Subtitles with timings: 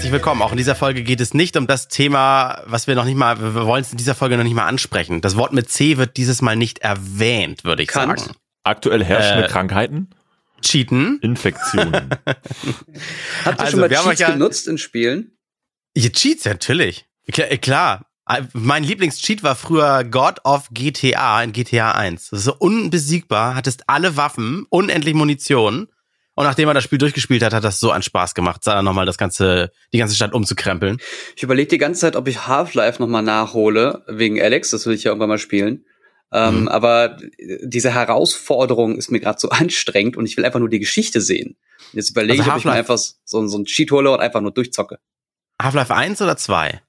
[0.00, 0.40] herzlich willkommen.
[0.40, 3.38] Auch in dieser Folge geht es nicht um das Thema, was wir noch nicht mal,
[3.38, 5.20] wir wollen es in dieser Folge noch nicht mal ansprechen.
[5.20, 8.18] Das Wort mit C wird dieses Mal nicht erwähnt, würde ich Kant.
[8.18, 8.32] sagen.
[8.64, 10.08] Aktuell herrschende Äh, Krankheiten,
[10.62, 11.18] Cheaten.
[11.20, 12.08] Infektionen.
[12.24, 15.32] Habt ihr Also, schon mal Cheats ja- genutzt in Spielen?
[15.94, 17.04] Ja, Cheats, natürlich.
[17.30, 18.06] Klar, äh, klar.
[18.26, 22.30] Äh, Mein Lieblingscheat war früher God of GTA in GTA 1.
[22.30, 25.88] Das ist so unbesiegbar, hattest alle Waffen, unendlich Munition.
[26.40, 29.04] Und nachdem er das Spiel durchgespielt hat, hat das so einen Spaß gemacht, da nochmal
[29.04, 30.96] das ganze, die ganze Stadt umzukrempeln.
[31.36, 35.04] Ich überlege die ganze Zeit, ob ich Half-Life nochmal nachhole, wegen Alex, das will ich
[35.04, 35.84] ja irgendwann mal spielen.
[36.32, 36.68] Ähm, Mhm.
[36.68, 37.18] Aber
[37.62, 41.58] diese Herausforderung ist mir gerade so anstrengend und ich will einfach nur die Geschichte sehen.
[41.92, 44.40] Jetzt überlege Also ich, ob ich mir einfach so, so ein Cheat hole und einfach
[44.40, 44.98] nur durchzocke.
[45.60, 46.80] Half-Life 1 oder 2?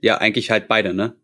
[0.00, 1.14] Ja, eigentlich halt beide, ne?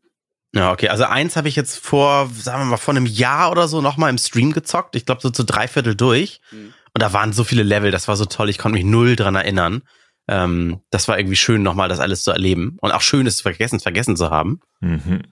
[0.55, 0.89] Ja, okay.
[0.89, 4.11] Also eins habe ich jetzt vor, sagen wir mal, vor einem Jahr oder so nochmal
[4.11, 4.97] im Stream gezockt.
[4.97, 6.42] Ich glaube so zu dreiviertel durch.
[6.51, 6.75] Mhm.
[6.94, 9.34] Und da waren so viele Level, das war so toll, ich konnte mich null dran
[9.34, 9.83] erinnern.
[10.28, 12.77] Ähm, das war irgendwie schön, nochmal das alles zu erleben.
[12.80, 14.60] Und auch schön, es vergessen, vergessen zu haben.
[14.80, 15.22] mhm.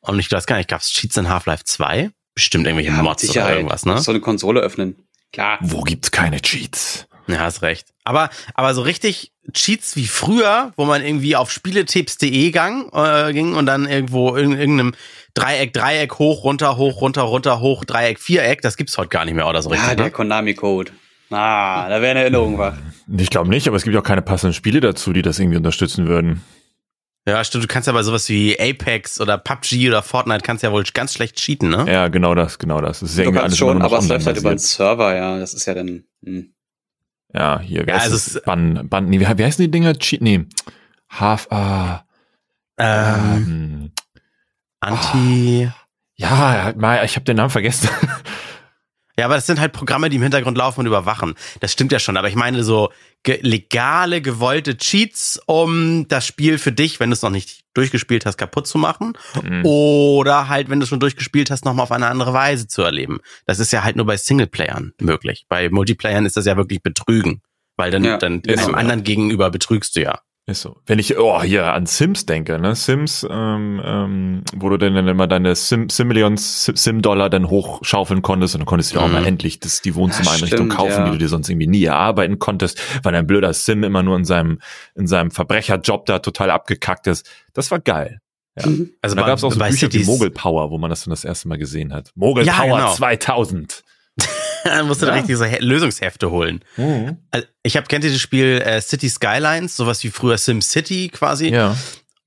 [0.00, 2.10] Und ich weiß gar nicht, gab es Cheats in Half-Life 2?
[2.34, 3.98] Bestimmt irgendwelche mit Mods oder irgendwas, ne?
[3.98, 4.94] So eine Konsole öffnen.
[5.32, 5.58] Klar.
[5.60, 7.06] Wo gibt's keine Cheats?
[7.26, 7.88] Ja, hast recht.
[8.04, 13.54] Aber, aber so richtig Cheats wie früher, wo man irgendwie auf spieletipps.de gang, äh, ging
[13.54, 14.94] und dann irgendwo in irgendeinem
[15.34, 19.34] Dreieck, Dreieck, hoch, runter, hoch, runter, runter, hoch, Dreieck, Viereck, das gibt's heute gar nicht
[19.34, 19.96] mehr, oder so Ja, richtig.
[19.96, 20.10] der ne?
[20.12, 20.92] Konami-Code.
[21.30, 22.76] Ah, da wäre eine Erinnerung wach.
[23.16, 26.06] Ich glaube nicht, aber es gibt auch keine passenden Spiele dazu, die das irgendwie unterstützen
[26.08, 26.42] würden.
[27.26, 30.72] Ja, stimmt, du kannst ja bei sowas wie Apex oder PUBG oder Fortnite kannst ja
[30.72, 31.84] wohl ganz schlecht cheaten, ne?
[31.86, 33.00] Ja, genau das, genau das.
[33.00, 34.58] Das ist Du kannst schon, aber es läuft halt über den.
[34.58, 35.38] Server, ja.
[35.38, 36.04] Das ist ja dann.
[36.24, 36.54] Hm.
[37.34, 38.36] Ja, hier, wie Ja, heißt also das?
[38.36, 39.92] es- Ban, Ban, nee, wie, wie heißen die Dinger?
[39.98, 40.46] Cheat, nee.
[41.10, 42.04] Half, ah,
[42.78, 43.92] Ähm, ähm,
[44.80, 45.68] Anti.
[46.14, 47.90] ja, mal, ich habe den Namen vergessen.
[49.18, 51.34] Ja, aber das sind halt Programme, die im Hintergrund laufen und überwachen.
[51.58, 52.90] Das stimmt ja schon, aber ich meine so
[53.24, 58.26] ge legale, gewollte Cheats, um das Spiel für dich, wenn du es noch nicht durchgespielt
[58.26, 59.14] hast, kaputt zu machen.
[59.42, 59.66] Mhm.
[59.66, 63.18] Oder halt, wenn du es schon durchgespielt hast, nochmal auf eine andere Weise zu erleben.
[63.44, 65.46] Das ist ja halt nur bei Singleplayern möglich.
[65.48, 67.42] Bei Multiplayern ist das ja wirklich Betrügen.
[67.76, 70.20] Weil dann, Ja, dann ist einem anderen gegenüber betrügst du ja.
[70.48, 70.76] Ist so.
[70.86, 72.74] Wenn ich oh, hier an Sims denke, ne?
[72.74, 78.54] Sims, ähm, ähm, wo du dann immer deine Sim, Simillions, Sim- Sim-Dollar dann hochschaufeln konntest
[78.54, 79.12] und dann konntest du dir auch Mhm.
[79.12, 81.04] mal endlich das, die Wohnzimmereinrichtung Ja, kaufen, ja.
[81.04, 84.24] die du dir sonst irgendwie nie erarbeiten konntest, weil ein blöder Sim immer nur in
[84.24, 84.58] seinem,
[84.94, 87.28] in seinem Verbrecherjob da total abgekackt ist.
[87.52, 88.20] Das war geil.
[88.58, 88.66] Ja.
[88.68, 88.90] Mhm.
[89.02, 91.10] Also da gab es auch so bei Bücher wie Mogel Power, wo man das dann
[91.10, 92.10] das erste Mal gesehen hat.
[92.14, 92.94] Mogel Ja, Power genau.
[92.94, 93.84] 2000.
[94.64, 95.18] dann musst du da Ja.
[95.18, 96.64] richtig so He- Lösungshefte holen.
[97.30, 101.08] Also ich habe kennt ihr das Spiel äh, City Skylines, sowas wie früher Sim City
[101.12, 101.48] quasi.
[101.48, 101.76] Ja.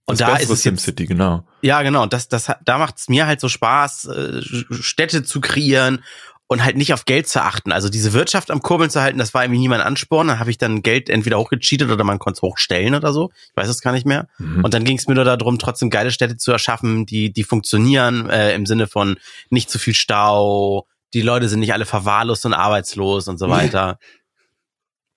[0.06, 1.46] Und Das da ist es SimCity, genau.
[1.62, 6.04] ja genau, das, das, da macht es mir halt so Spaß, äh, Städte zu kreieren
[6.48, 7.72] und halt nicht auf Geld zu achten.
[7.72, 10.28] Also diese Wirtschaft am Kurbeln zu halten, das war irgendwie nie mein Ansporn.
[10.28, 13.30] Dann habe ich dann Geld entweder hochgecheatet oder man konnte es hochstellen oder so.
[13.52, 14.28] Ich weiß es gar nicht mehr.
[14.38, 14.66] Mhm.
[14.66, 18.30] Und dann ging es mir nur darum, trotzdem geile Städte zu erschaffen, die, die funktionieren
[18.30, 19.16] äh, im Sinne von
[19.50, 23.98] nicht zu viel Stau, die Leute sind nicht alle verwahrlost und arbeitslos und so weiter.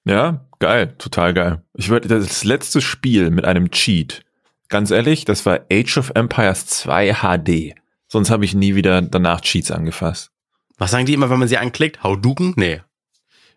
[0.06, 1.62] Ja, geil, total geil.
[1.72, 4.22] Ich würde das letzte Spiel mit einem Cheat.
[4.69, 7.75] Ganz ehrlich, das war Age of Empires 2 HD.
[8.06, 10.31] Sonst habe ich nie wieder danach Cheats angefasst.
[10.77, 12.03] Was sagen die immer, wenn man sie anklickt?
[12.03, 12.53] Hauduken?
[12.56, 12.82] Nee.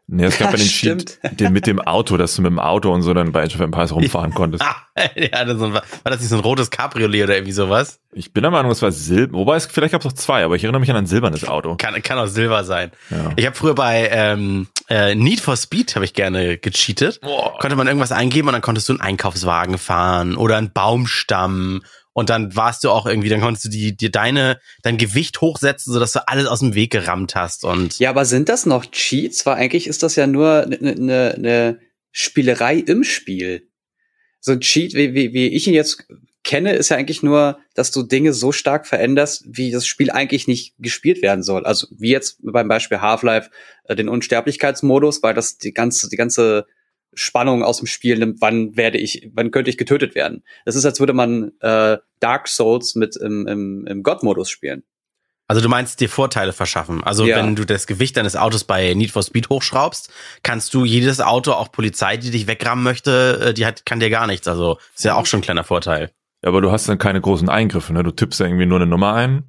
[0.10, 2.94] Nee, es gab Ja, den Cheat den mit dem Auto, dass du mit dem Auto
[2.94, 4.64] und so dann bei Age of Empires rumfahren konntest.
[5.16, 8.00] Ja, das war, war das nicht so ein rotes Cabriolet oder irgendwie sowas?
[8.14, 9.38] Ich bin der Meinung, es war Silber.
[9.38, 11.76] Wobei es vielleicht gab es auch zwei, aber ich erinnere mich an ein silbernes Auto.
[11.76, 12.92] Kann, kann auch Silber sein.
[13.12, 13.30] Ja.
[13.36, 17.22] Ich habe früher bei ähm, äh, Need for Speed habe ich gerne gecheatet.
[17.22, 17.60] Boah.
[17.60, 21.84] Konnte man irgendwas eingeben und dann konntest du einen Einkaufswagen fahren oder einen Baumstamm
[22.18, 25.94] und dann warst du auch irgendwie, dann konntest du die, dir deine dein Gewicht hochsetzen,
[25.94, 29.46] sodass du alles aus dem Weg gerammt hast und Ja, aber sind das noch Cheats?
[29.46, 31.80] Weil eigentlich ist das ja nur eine ne, ne
[32.12, 33.70] Spielerei im Spiel.
[34.40, 36.08] So ein Cheat, wie, wie, wie ich ihn jetzt
[36.44, 40.48] kenne, ist ja eigentlich nur, dass du Dinge so stark veränderst, wie das Spiel eigentlich
[40.48, 41.68] nicht gespielt werden soll.
[41.68, 43.52] Also wie jetzt beim Beispiel Half-Life
[43.84, 46.66] äh, den Unsterblichkeitsmodus, weil das die ganze, die ganze
[47.14, 50.44] Spannung aus dem Spiel nimmt, wann werde ich, wann könnte ich getötet werden.
[50.66, 54.84] Das ist, als würde man äh, Dark Souls mit im, im, im God-Modus spielen.
[55.50, 57.04] Also du meinst dir Vorteile verschaffen.
[57.04, 57.38] Also Ja.
[57.38, 60.12] wenn du das Gewicht deines Autos bei Need for Speed hochschraubst,
[60.44, 64.10] kannst du jedes Auto, auch Polizei, die dich wegrammen möchte, äh, die hat, kann dir
[64.10, 64.48] gar nichts.
[64.48, 66.12] Also ist ja auch schon ein kleiner Vorteil.
[66.44, 68.04] Ja, aber du hast dann keine großen Eingriffe, ne?
[68.04, 69.46] Du tippst ja irgendwie nur eine Nummer ein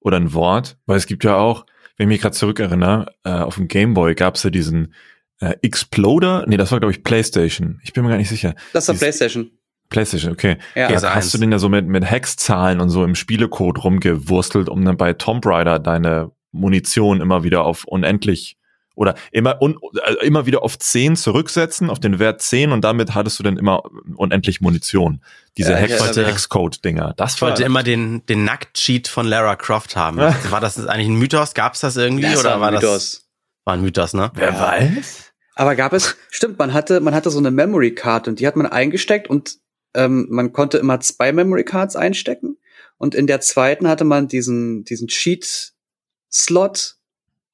[0.00, 1.66] oder ein Wort, weil es gibt ja auch,
[1.96, 4.94] wenn ich mich gerade zurückerinnere, äh, auf dem Gameboy gab es ja diesen
[5.42, 7.80] äh, Exploder, nee, das war glaube ich PlayStation.
[7.84, 8.54] Ich bin mir gar nicht sicher.
[8.72, 9.50] Das Dieses- PlayStation.
[9.90, 10.56] PlayStation, okay.
[10.74, 10.90] Ja.
[10.90, 11.14] Ja, PS1.
[11.14, 14.96] hast du den ja so mit, mit Hexzahlen und so im Spielecode rumgewurstelt, um dann
[14.96, 18.56] bei Tomb Raider deine Munition immer wieder auf unendlich
[18.94, 23.14] Oder immer, un, also immer wieder auf 10 zurücksetzen, auf den Wert 10 und damit
[23.14, 23.82] hattest du dann immer
[24.16, 25.22] unendlich Munition.
[25.58, 27.14] Diese Ja, ich Hex, wollte- Hexcode-Dinger.
[27.16, 30.18] Das Ich wollte war, immer den, den Nackt-Cheat von Lara Croft haben.
[30.50, 31.54] War das eigentlich ein Mythos?
[31.54, 32.22] Gab's das irgendwie?
[32.30, 33.28] Das oder war war ein das Mythos.
[33.64, 34.30] war ein Mythos, ne?
[34.34, 34.60] wer Ja.
[34.60, 35.31] weiß?
[35.54, 38.56] Aber gab es, stimmt, man hatte, man hatte so eine Memory Card und die hat
[38.56, 39.58] man eingesteckt und
[39.94, 42.56] ähm, man konnte immer zwei Memory Cards einstecken.
[42.96, 46.96] Und in der zweiten hatte man diesen, diesen Cheat-Slot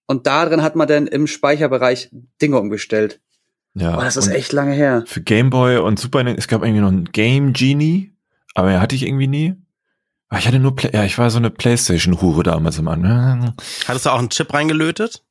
[0.06, 2.10] und da drin hat man dann im Speicherbereich
[2.40, 3.20] Dinge umgestellt.
[3.74, 3.98] Ja.
[3.98, 5.04] Oh, das ist und echt lange her.
[5.06, 8.14] Für Game Boy und Super Nintendo, es gab irgendwie noch einen Game Genie,
[8.54, 9.54] aber den hatte ich irgendwie nie.
[10.28, 13.54] Aber Ich hatte nur, Play ja, ich war so eine Playstation-Hure damals im An.
[13.86, 15.24] Hattest du auch einen Chip reingelötet?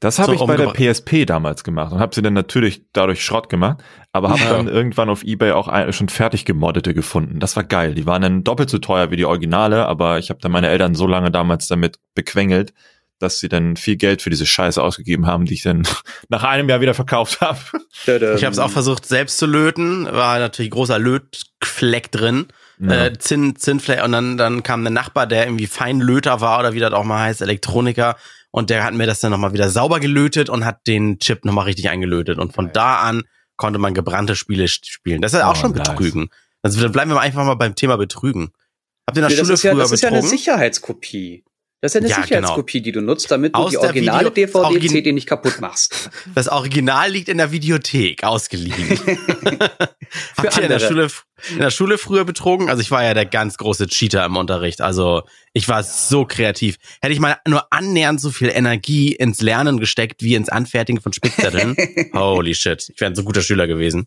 [0.00, 3.24] Das habe So ich bei der PSP damals gemacht und habe sie dann natürlich dadurch
[3.24, 3.78] Schrott gemacht,
[4.12, 4.50] aber habe Ja.
[4.52, 7.40] dann irgendwann auf Ebay auch ein, schon fertig gemoddete gefunden.
[7.40, 7.94] Das war geil.
[7.94, 10.94] Die waren dann doppelt so teuer wie die Originale, aber ich habe dann meine Eltern
[10.94, 12.74] so lange damals damit bequengelt,
[13.18, 15.82] dass sie dann viel Geld für diese Scheiße ausgegeben haben, die ich dann
[16.28, 17.58] nach einem Jahr wieder verkauft habe.
[18.06, 22.46] Ich habe es auch versucht selbst zu löten, war natürlich großer Lötfleck drin,
[22.78, 23.06] Ja.
[23.06, 26.80] äh, Zinn, Zinnfleck und dann, dann kam der Nachbar, der irgendwie Feinlöter war oder wie
[26.80, 28.16] das auch mal heißt, Elektroniker
[28.50, 31.66] und der hat mir das dann nochmal wieder sauber gelötet und hat den Chip nochmal
[31.66, 32.72] richtig eingelötet und von Geil.
[32.74, 33.22] da an
[33.56, 35.20] konnte man gebrannte Spiele spielen.
[35.22, 35.88] Das ist ja auch Oh, schon nice.
[35.88, 36.30] Betrügen.
[36.62, 38.52] Also dann bleiben wir einfach mal beim Thema Betrügen.
[39.06, 40.22] Habt ihr in der Nee, das Schule ist ja, früher das ist ja eine?
[40.22, 41.44] Sicherheitskopie.
[41.82, 42.26] Das ist ja eine Ja, genau.
[42.26, 45.60] Sicherheitskopie, die du nutzt, damit du Aus die originale Video- DVD, Origin- CD nicht kaputt
[45.60, 46.10] machst.
[46.34, 48.76] Das Original liegt in der Videothek ausgeliehen.
[50.36, 50.80] Habt ihr in der.
[50.80, 51.08] Schule,
[51.52, 52.68] in der Schule früher betrogen?
[52.68, 54.80] Also ich war ja der ganz große Cheater im Unterricht.
[54.80, 55.22] Also
[55.52, 56.76] ich war so kreativ.
[57.00, 61.12] Hätte ich mal nur annähernd so viel Energie ins Lernen gesteckt wie ins Anfertigen von
[61.12, 61.76] Spickzetteln.
[62.14, 62.90] Holy shit.
[62.92, 64.06] Ich wäre ein so guter Schüler gewesen.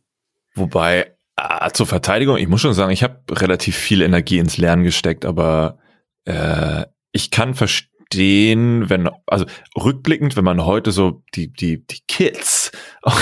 [0.55, 4.83] Wobei, ah, zur Verteidigung, ich muss schon sagen, ich habe relativ viel Energie ins Lernen
[4.83, 5.79] gesteckt, aber
[6.25, 9.45] äh, ich kann verstehen, wenn, also
[9.77, 12.71] rückblickend, wenn man heute so die, die, die Kids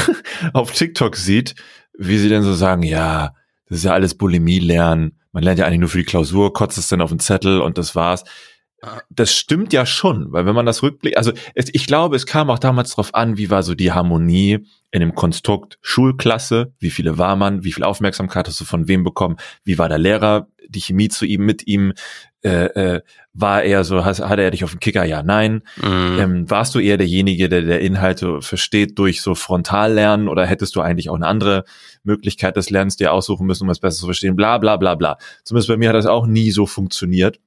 [0.54, 1.56] auf TikTok sieht,
[1.98, 3.36] wie sie denn so sagen, ja,
[3.68, 6.78] das ist ja alles Bulimie lernen, man lernt ja eigentlich nur für die Klausur, kotzt
[6.78, 8.24] es dann auf den Zettel und das war's.
[9.10, 12.50] Das stimmt ja schon, weil wenn man das rückblickt, also es, ich glaube, es kam
[12.50, 17.18] auch damals drauf an, wie war so die Harmonie in dem Konstrukt Schulklasse, wie viele
[17.18, 20.82] war man, wie viel Aufmerksamkeit hast du von wem bekommen, wie war der Lehrer, die
[20.82, 21.94] Chemie zu ihm, mit ihm,
[22.44, 23.02] äh, äh,
[23.34, 26.18] war er so, has, hatte er dich auf den Kicker, ja, nein, Mhm.
[26.20, 30.82] ähm, warst du eher derjenige, der der Inhalte versteht durch so Frontallernen oder hättest du
[30.82, 31.66] eigentlich auch eine andere
[32.04, 35.18] Möglichkeit des Lernens dir aussuchen müssen, um es besser zu verstehen, bla bla bla bla.
[35.44, 37.40] Zumindest bei mir hat das auch nie so funktioniert.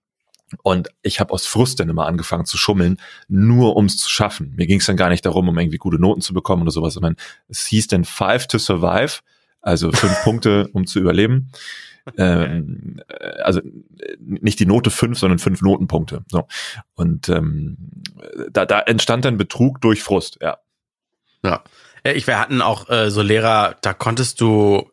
[0.63, 4.55] Und ich habe aus Frust dann immer angefangen zu schummeln, nur um es zu schaffen.
[4.57, 6.95] Mir ging es dann gar nicht darum, um irgendwie gute Noten zu bekommen oder sowas,
[6.95, 7.17] sondern
[7.49, 9.21] es hieß dann Five to Survive,
[9.61, 11.51] also fünf Punkte, um zu überleben.
[12.19, 16.25] Ähm, äh, also äh, nicht die Note fünf, sondern fünf Notenpunkte.
[16.31, 16.47] So.
[16.95, 17.77] Und ähm,
[18.51, 20.59] da, da entstand dann Betrug durch Frust, ja.
[21.43, 21.63] Ja.
[22.05, 24.91] Ja, Ich, wir hatten auch äh, so Lehrer, da konntest du,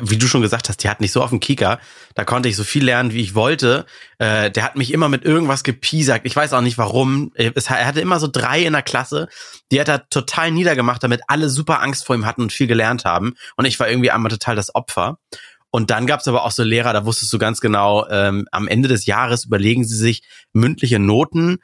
[0.00, 1.78] wie du schon gesagt hast, die hatten nicht so auf dem Kieker,
[2.14, 3.86] da konnte ich so viel lernen, wie ich wollte.
[4.18, 6.26] Äh, der hat mich immer mit irgendwas gepiesackt.
[6.26, 7.30] Ich weiß auch nicht warum.
[7.34, 9.28] Äh, Es, er hatte immer so drei in der Klasse,
[9.70, 13.04] die hat er total niedergemacht, damit alle super Angst vor ihm hatten und viel gelernt
[13.04, 13.34] haben.
[13.56, 15.18] Und ich war irgendwie einmal total das Opfer.
[15.70, 18.68] Und dann gab es aber auch so Lehrer, da wusstest du ganz genau, ähm, am
[18.68, 21.58] Ende des Jahres überlegen sie sich mündliche Noten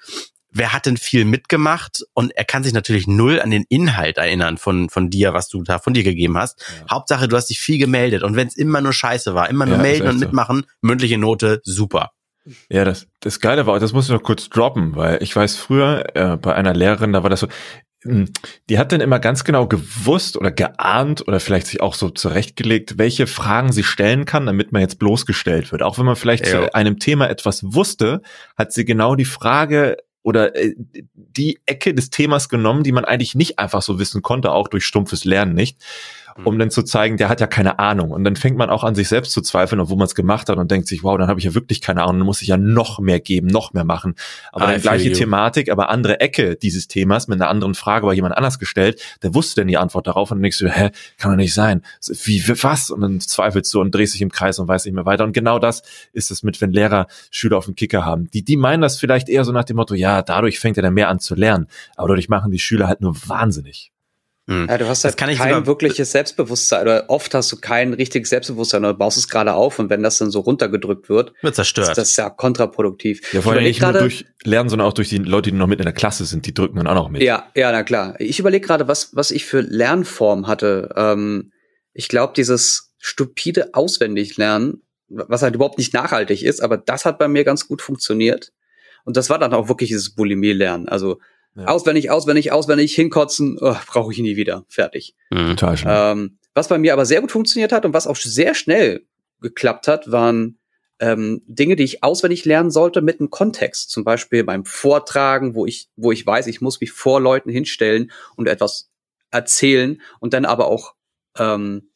[0.52, 4.58] wer hat denn viel mitgemacht und er kann sich natürlich null an den Inhalt erinnern
[4.58, 6.60] von, von dir, was du da von dir gegeben hast.
[6.80, 6.90] Ja.
[6.96, 9.76] Hauptsache, du hast dich viel gemeldet und wenn es immer nur Scheiße war, immer nur
[9.76, 10.26] Ja, melden und so.
[10.26, 12.10] mitmachen, mündliche Note, super.
[12.70, 16.04] Ja, das, das Geile war, das muss ich noch kurz droppen, weil ich weiß früher
[16.16, 17.48] äh, bei einer Lehrerin, da war das so,
[18.04, 18.26] mh,
[18.70, 22.96] die hat dann immer ganz genau gewusst oder geahnt oder vielleicht sich auch so zurechtgelegt,
[22.98, 25.82] welche Fragen sie stellen kann, damit man jetzt bloßgestellt wird.
[25.82, 26.62] Auch wenn man vielleicht Ja.
[26.66, 28.22] zu einem Thema etwas wusste,
[28.56, 30.74] hat sie genau die Frage oder äh,
[31.14, 34.84] die Ecke des Themas genommen, die man eigentlich nicht einfach so wissen konnte, auch durch
[34.84, 35.78] stumpfes Lernen nicht,
[36.44, 38.10] um dann zu zeigen, der hat ja keine Ahnung.
[38.10, 40.58] Und dann fängt man auch an, sich selbst zu zweifeln, obwohl man es gemacht hat
[40.58, 42.56] und denkt sich, wow, dann habe ich ja wirklich keine Ahnung, dann muss ich ja
[42.56, 44.14] noch mehr geben, noch mehr machen.
[44.52, 45.14] Aber I dann gleiche you.
[45.14, 49.34] Thematik, aber andere Ecke dieses Themas mit einer anderen Frage bei jemand anders gestellt, der
[49.34, 51.82] wusste dann die Antwort darauf und dann denkst du, hä, kann doch nicht sein.
[52.24, 52.90] Wie, wie, was?
[52.90, 55.24] Und dann zweifelst du und drehst dich im Kreis und weißt nicht mehr weiter.
[55.24, 55.82] Und genau das
[56.12, 58.30] ist es mit, wenn Lehrer Schüler auf dem Kicker haben.
[58.30, 60.94] Die, die meinen das vielleicht eher so nach dem Motto, ja, dadurch fängt er dann
[60.94, 61.66] mehr an zu lernen.
[61.96, 63.92] Aber dadurch machen die Schüler halt nur wahnsinnig.
[64.50, 64.66] Hm.
[64.68, 68.30] Ja, du hast Das halt kein sogar- wirkliches Selbstbewusstsein oder oft hast du kein richtiges
[68.30, 71.88] Selbstbewusstsein oder baust es gerade auf und wenn das dann so runtergedrückt wird, Wird zerstört.
[71.90, 73.32] ist das ja kontraproduktiv.
[73.32, 75.68] Ja, vor allem Ich nicht nur durch Lernen, sondern auch durch die Leute, die noch
[75.68, 77.22] mit in der Klasse sind, die drücken dann auch noch mit.
[77.22, 78.16] Ja, ja, na klar.
[78.18, 80.90] Ich überlege gerade, was, was ich für Lernform hatte.
[80.96, 81.52] Ähm,
[81.92, 87.28] ich glaube, dieses stupide Auswendiglernen, was halt überhaupt nicht nachhaltig ist, aber das hat bei
[87.28, 88.52] mir ganz gut funktioniert.
[89.04, 90.88] Und das war dann auch wirklich dieses Bulimie-Lernen.
[90.88, 91.18] Also
[91.56, 91.66] Ja.
[91.66, 94.64] Auswendig, auswendig, auswendig, hinkotzen, oh, brauche ich nie wieder.
[94.68, 95.14] Fertig.
[95.30, 95.50] Mhm.
[95.50, 95.90] Total schön.
[95.92, 99.06] Ähm, was bei mir aber sehr gut funktioniert hat und was auch sehr schnell
[99.40, 100.58] geklappt hat, waren
[101.00, 103.90] ähm, Dinge, die ich auswendig lernen sollte mit einem Kontext.
[103.90, 108.12] Zum Beispiel beim Vortragen, wo ich, wo ich weiß, ich muss mich vor Leuten hinstellen
[108.36, 108.90] und etwas
[109.30, 110.94] erzählen und dann aber auch
[111.38, 111.90] ähm,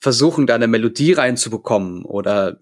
[0.00, 2.58] versuchen, da eine Melodie reinzubekommen oder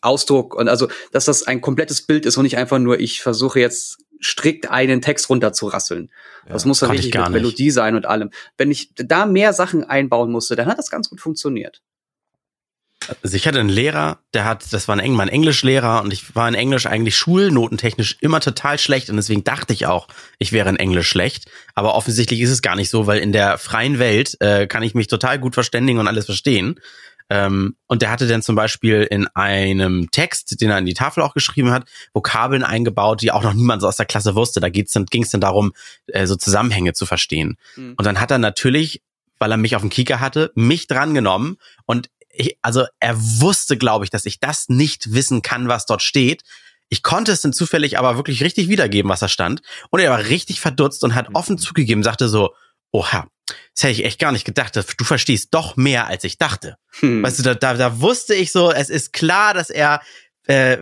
[0.00, 3.60] Ausdruck und also, dass das ein komplettes Bild ist und nicht einfach nur, ich versuche
[3.60, 6.10] jetzt strikt einen Text runterzurasseln.
[6.46, 8.30] Ja, das muss dann richtig mit Melodie sein und allem.
[8.56, 11.82] Wenn ich da mehr Sachen einbauen musste, dann hat das ganz gut funktioniert.
[13.22, 16.48] Also ich hatte einen Lehrer, der hat, das war ein, mein Englischlehrer und ich war
[16.48, 20.06] in Englisch eigentlich schulnotentechnisch immer total schlecht und deswegen dachte ich auch,
[20.38, 21.50] ich wäre in Englisch schlecht.
[21.74, 24.94] Aber offensichtlich ist es gar nicht so, weil in der freien Welt äh, kann ich
[24.94, 26.78] mich total gut verständigen und alles verstehen.
[27.30, 31.22] Ähm, und der hatte dann zum Beispiel in einem Text, den er in die Tafel
[31.22, 34.60] auch geschrieben hat, Vokabeln eingebaut, die auch noch niemand so aus der Klasse wusste.
[34.60, 35.72] Da ging es dann darum,
[36.08, 37.56] äh, so Zusammenhänge zu verstehen.
[37.76, 37.94] Mhm.
[37.96, 39.00] Und dann hat er natürlich
[39.40, 41.56] weil er mich auf dem Kieker hatte, mich drangenommen
[41.86, 46.02] und ich, also er wusste, glaube ich, dass ich das nicht wissen kann, was dort
[46.02, 46.42] steht.
[46.88, 49.62] Ich konnte es dann zufällig aber wirklich richtig wiedergeben, was da stand.
[49.90, 51.34] Und er war richtig verdutzt und hat mhm.
[51.34, 52.54] offen zugegeben, sagte so,
[52.92, 53.26] oha,
[53.74, 54.76] das hätte ich echt gar nicht gedacht.
[54.76, 56.76] Du verstehst doch mehr, als ich dachte.
[57.00, 57.22] Hm.
[57.22, 60.00] Weißt du, da, da, da wusste ich so, es ist klar, dass er
[60.46, 60.78] äh,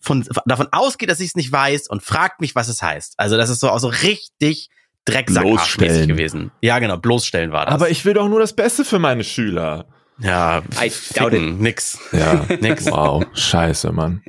[0.00, 3.14] von, davon ausgeht, dass ich es nicht weiß und fragt mich, was es heißt.
[3.16, 4.70] Also das ist so auch so richtig
[5.04, 6.50] Drecksackmäßig gewesen.
[6.62, 7.74] Ja, genau, bloßstellen war das.
[7.74, 9.86] Aber ich will doch nur das Beste für meine Schüler.
[10.18, 11.98] Ja, I ficken, nix.
[12.12, 12.86] Ja, nix.
[12.86, 14.22] Wow, scheiße, Mann.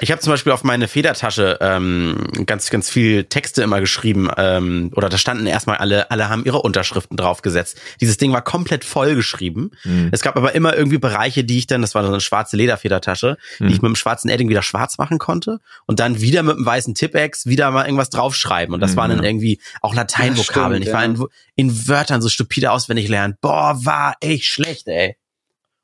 [0.00, 4.28] Ich habe zum Beispiel auf meine Federtasche ähm, ganz, ganz viel Texte immer geschrieben.
[4.36, 7.80] Ähm, oder da standen erstmal alle, alle haben ihre Unterschriften draufgesetzt.
[8.00, 9.70] Dieses Ding war komplett voll geschrieben.
[9.84, 10.10] Mhm.
[10.12, 13.38] Es gab aber immer irgendwie Bereiche, die ich dann, das war so eine schwarze Lederfedertasche,
[13.58, 13.68] mhm.
[13.68, 16.66] die ich mit dem schwarzen Edding wieder schwarz machen konnte und dann wieder mit dem
[16.66, 18.74] weißen Tippex wieder mal irgendwas draufschreiben.
[18.74, 18.96] Und das mhm.
[18.96, 20.82] waren dann irgendwie auch Lateinvokabeln.
[20.82, 23.36] Ja, ich war in, in Wörtern so stupide auswendig lernen.
[23.40, 25.16] Boah, war echt schlecht, ey.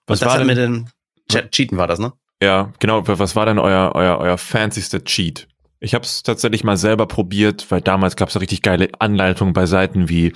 [0.06, 2.12] Was und das war denn, mit dem Cheaten war das, ne?
[2.42, 3.06] Ja, genau.
[3.06, 5.46] Was war denn euer, euer, euer fancyster Cheat?
[5.78, 9.66] Ich habe es tatsächlich mal selber probiert, weil damals gab es richtig geile Anleitungen bei
[9.66, 10.32] Seiten wie,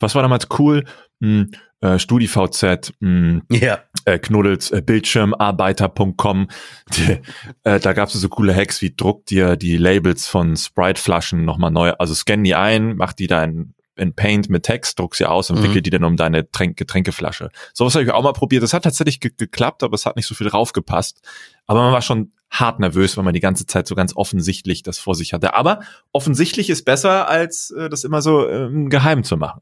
[0.00, 0.84] was war damals cool?
[1.20, 3.78] Hm, äh, StudiVZ, hm, ja.
[4.04, 6.48] äh, Knuddels, äh, Bildschirmarbeiter.com.
[7.62, 11.70] äh, da gab es so coole Hacks wie druck dir die Labels von Sprite-Flaschen nochmal
[11.70, 15.24] neu, also scan die ein, mach die da in in Paint mit Text, druck sie
[15.24, 15.64] aus und mhm.
[15.64, 17.50] wickel die dann um deine Tränk Getränkeflasche.
[17.72, 18.62] Sowas habe ich auch mal probiert.
[18.62, 21.20] Das hat tatsächlich ge geklappt, aber es hat nicht so viel draufgepasst.
[21.66, 24.98] Aber man war schon hart nervös, weil man die ganze Zeit so ganz offensichtlich das
[24.98, 25.54] vor sich hatte.
[25.54, 25.80] Aber
[26.12, 29.60] offensichtlich ist besser, als äh, das immer so ähm, geheim zu machen.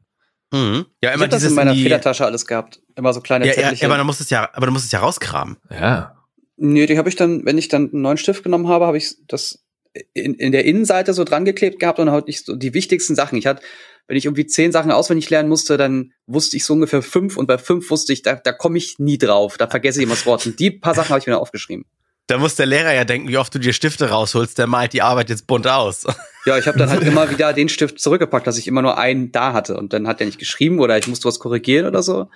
[0.52, 0.86] Mhm.
[1.02, 2.80] Ja, immer ich das in meiner in Federtasche alles gehabt.
[2.94, 5.00] Immer so kleine ja, ja, aber du musst es ja, aber du musst es ja
[5.00, 5.56] rauskramen.
[5.70, 6.16] Ja.
[6.56, 9.16] Nee, die habe ich dann, wenn ich dann einen neuen Stift genommen habe, habe ich
[9.26, 9.64] das
[10.12, 13.38] in, in der Innenseite so dran geklebt gehabt und halt nicht so die wichtigsten Sachen.
[13.38, 13.62] Ich hatte
[14.06, 17.46] wenn ich irgendwie zehn Sachen auswendig lernen musste, dann wusste ich so ungefähr fünf und
[17.46, 20.26] bei fünf wusste ich, da, da komme ich nie drauf, da vergesse ich immer das
[20.26, 20.44] Wort.
[20.46, 21.84] Und die paar Sachen habe ich mir aufgeschrieben.
[22.26, 25.02] Da muss der Lehrer ja denken, wie oft du dir Stifte rausholst, der malt die
[25.02, 26.06] Arbeit jetzt bunt aus.
[26.44, 29.30] Ja, ich habe dann halt immer wieder den Stift zurückgepackt, dass ich immer nur einen
[29.30, 29.76] da hatte.
[29.76, 32.30] Und dann hat er nicht geschrieben oder ich musste was korrigieren oder so.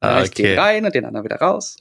[0.00, 0.24] Dann ah, okay.
[0.24, 1.76] ich den rein und den anderen wieder raus.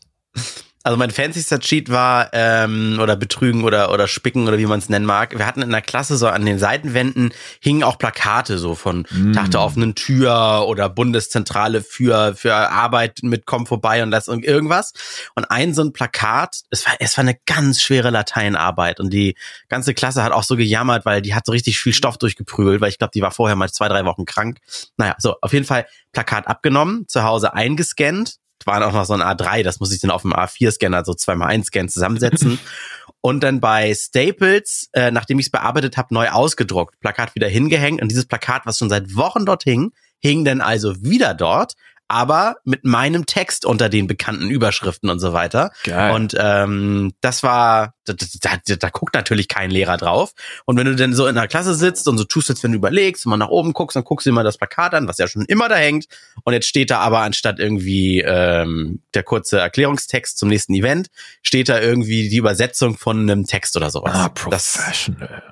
[0.84, 4.90] Also mein fancyster Cheat war, ähm, oder Betrügen oder, oder Spicken oder wie man es
[4.90, 5.38] nennen mag.
[5.38, 9.34] Wir hatten in der Klasse so an den Seitenwänden hingen auch Plakate so von mm.
[9.34, 14.44] Tag der offenen Tür oder Bundeszentrale für, für Arbeit mit Komm vorbei und das und
[14.44, 14.94] irgendwas.
[15.36, 19.36] Und ein so ein Plakat, es war, es war eine ganz schwere Lateinarbeit und die
[19.70, 22.90] ganze Klasse hat auch so gejammert, weil die hat so richtig viel Stoff durchgeprügelt, weil
[22.90, 24.58] ich glaube, die war vorher mal zwei, drei Wochen krank.
[24.98, 29.22] Naja, so, auf jeden Fall Plakat abgenommen, zu Hause eingescannt waren auch noch so ein
[29.22, 32.60] A3, das muss ich dann auf dem A4-Scanner so zweimal einscannen zusammensetzen.
[33.22, 38.02] und dann bei Staples, äh, nachdem ich es bearbeitet habe, neu ausgedruckt, Plakat wieder hingehängt.
[38.02, 41.76] Und dieses Plakat, was schon seit Wochen dort hing, hing dann also wieder dort
[42.12, 45.72] aber mit meinem Text unter den bekannten Überschriften und so weiter.
[45.84, 46.14] Geil.
[46.14, 50.34] Und ähm, das war, da, da, da, da guckt natürlich kein Lehrer drauf.
[50.66, 52.78] Und wenn du dann so in der Klasse sitzt und so tust jetzt, wenn du
[52.78, 55.28] überlegst, und mal nach oben guckst, dann guckst du immer das Plakat an, was ja
[55.28, 56.06] schon immer da hängt.
[56.44, 61.08] Und jetzt steht da aber anstatt irgendwie ähm, der kurze Erklärungstext zum nächsten Event,
[61.42, 64.14] steht da irgendwie die Übersetzung von einem Text oder sowas.
[64.14, 65.44] Ah, professional.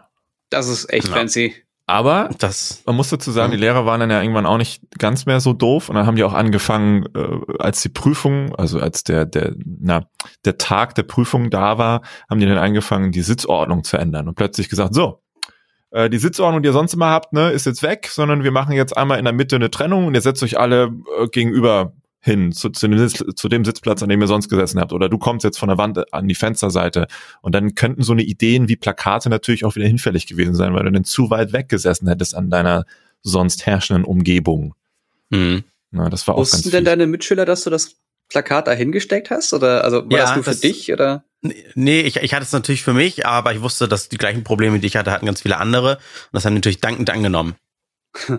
[0.50, 1.14] Das, das ist echt ja.
[1.14, 1.56] fancy.
[1.90, 5.26] Aber das, man muss dazu sagen, die Lehrer waren dann ja irgendwann auch nicht ganz
[5.26, 9.04] mehr so doof und dann haben die auch angefangen, äh, als die Prüfung, also als
[9.04, 10.06] der der na
[10.46, 14.36] der Tag der Prüfung da war, haben die dann angefangen, die Sitzordnung zu ändern und
[14.36, 15.24] plötzlich gesagt, so
[15.90, 18.74] äh, die Sitzordnung, die ihr sonst immer habt, ne, ist jetzt weg, sondern wir machen
[18.74, 22.52] jetzt einmal in der Mitte eine Trennung und ihr setzt euch alle äh, gegenüber hin
[22.52, 24.92] zu, zu, dem zu dem Sitzplatz, an dem ihr sonst gesessen habt.
[24.94, 27.08] Oder du kommst jetzt von der Wand an die Fensterseite.
[27.42, 30.84] Und dann könnten so eine Ideen wie Plakate natürlich auch wieder hinfällig gewesen sein, weil
[30.84, 32.86] du dann zu weit weg gesessen hättest an deiner
[33.22, 34.76] sonst herrschenden Umgebung.
[35.30, 35.64] Mhm.
[35.92, 36.86] Na, das war auch Wussten ganz denn fies.
[36.86, 37.96] deine Mitschüler, dass du das
[38.30, 39.54] Plakat da hingesteckt hast?
[39.54, 40.92] Oder also war Ja, das nur für das- dich?
[40.94, 41.24] Oder?
[41.74, 44.80] Nee, ich, ich hatte es natürlich für mich, aber ich wusste, dass die gleichen Probleme,
[44.80, 45.96] die ich hatte, hatten ganz viele andere.
[45.96, 46.02] Und
[46.34, 47.56] das haben die natürlich dankend angenommen.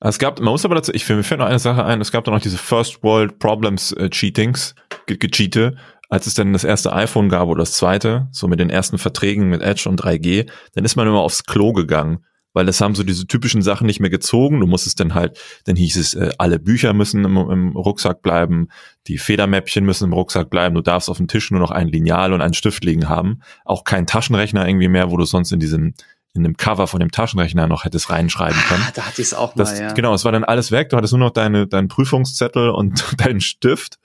[0.00, 2.24] Es gab, man muss aber dazu, ich mir fällt noch eine Sache ein, es gab
[2.24, 4.74] dann noch diese First World Problems äh, Cheatings,
[5.06, 5.76] ge Gecheate,
[6.08, 9.48] als es dann das erste iPhone gab oder das zweite, so mit den ersten Verträgen
[9.48, 13.02] mit Edge und 3G, dann ist man immer aufs Klo gegangen, weil es haben so
[13.02, 14.60] diese typischen Sachen nicht mehr gezogen.
[14.60, 18.68] Du musstest dann halt, dann hieß es, äh, alle Bücher müssen im, im Rucksack bleiben,
[19.08, 22.34] die Federmäppchen müssen im Rucksack bleiben, du darfst auf dem Tisch nur noch ein Lineal
[22.34, 25.94] und einen Stift liegen haben, auch kein Taschenrechner irgendwie mehr, wo du sonst in diesem
[26.36, 28.84] in dem Cover von dem Taschenrechner noch hättest reinschreiben können.
[28.86, 29.92] Ah, da hatte ich es auch Das, mal, ja.
[29.92, 30.90] Genau, es war dann alles weg.
[30.90, 33.98] Du hattest nur noch deine, deinen Prüfungszettel und deinen Stift.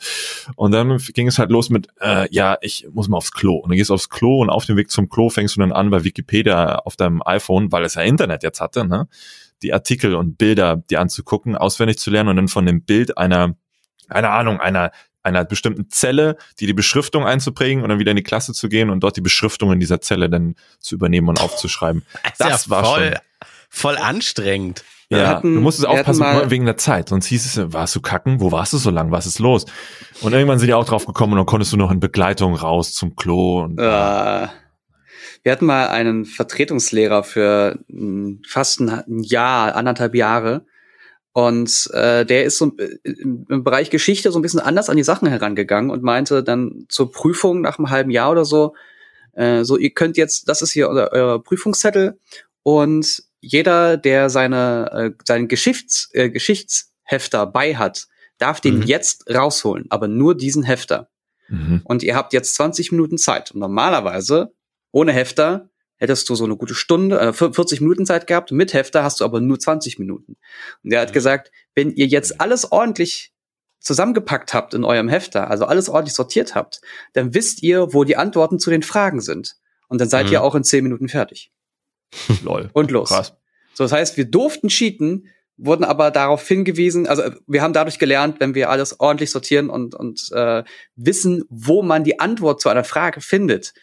[0.56, 3.58] Und dann ging es halt los mit, äh, ja, ich muss mal aufs Klo.
[3.58, 5.72] Und dann gehst du aufs Klo und auf dem Weg zum Klo fängst du dann
[5.72, 9.08] an, bei Wikipedia auf deinem iPhone, weil es ja Internet jetzt hatte, ne,
[9.62, 13.56] die Artikel und Bilder, die anzugucken, auswendig zu lernen und dann von dem Bild einer,
[14.10, 14.92] keine Ahnung, einer
[15.24, 18.90] einer bestimmten Zelle, die die Beschriftung einzuprägen und dann wieder in die Klasse zu gehen
[18.90, 22.04] und dort die Beschriftung in dieser Zelle dann zu übernehmen und aufzuschreiben.
[22.38, 23.16] Das, Das war voll, schon-
[23.70, 24.84] voll anstrengend.
[25.10, 28.02] Wir Ja, hatten- du musstest aufpassen mal- wegen der Zeit, sonst hieß es, warst du
[28.02, 28.40] kacken?
[28.40, 29.12] Wo warst du so lang?
[29.12, 29.66] Was ist los?
[30.22, 32.94] Und irgendwann sind die auch drauf gekommen und dann konntest du noch in Begleitung raus
[32.94, 33.64] zum Klo.
[33.64, 34.48] Und, Äh,
[35.44, 40.66] wir hatten mal einen Vertretungslehrer für mh, fast ein, ein Jahr, anderthalb Jahre.
[41.34, 44.98] Und äh, der ist so äh, im, im Bereich Geschichte so ein bisschen anders an
[44.98, 48.76] die Sachen herangegangen und meinte dann zur Prüfung nach einem halben Jahr oder so,
[49.34, 52.20] äh, so ihr könnt jetzt, das ist hier euer, euer Prüfungszettel
[52.64, 58.08] und jeder, der seine äh, seinen Geschichts, äh, Geschichtshefter bei hat,
[58.38, 58.84] darf den Mhm.
[58.84, 61.10] jetzt rausholen, aber nur diesen Hefter
[61.48, 61.82] mhm.
[61.86, 63.52] und ihr habt jetzt 20 Minuten Zeit.
[63.52, 64.54] Und normalerweise,
[64.92, 65.71] ohne Hefter,
[66.02, 68.52] hättest du so eine gute Stunde, äh, 40 Minuten Zeit gehabt.
[68.52, 70.36] Mit Hefter hast du aber nur 20 Minuten.
[70.84, 73.34] Und er hat gesagt, wenn ihr jetzt alles ordentlich
[73.80, 76.82] zusammengepackt habt in eurem Hefter, also alles ordentlich sortiert habt,
[77.14, 79.58] dann wisst ihr, wo die Antworten zu den Fragen sind.
[79.90, 80.32] Und dann seid Mhm.
[80.34, 81.52] ihr auch in 10 Minuten fertig.
[82.44, 82.72] Lol.
[82.74, 83.10] Und los.
[83.10, 83.34] Krass.
[83.76, 88.00] So, das heißt, wir durften cheaten, wurden aber darauf hingewiesen, also äh, wir haben dadurch
[88.00, 90.64] gelernt, wenn wir alles ordentlich sortieren und, und äh,
[90.96, 93.74] wissen, wo man die Antwort zu einer Frage findet,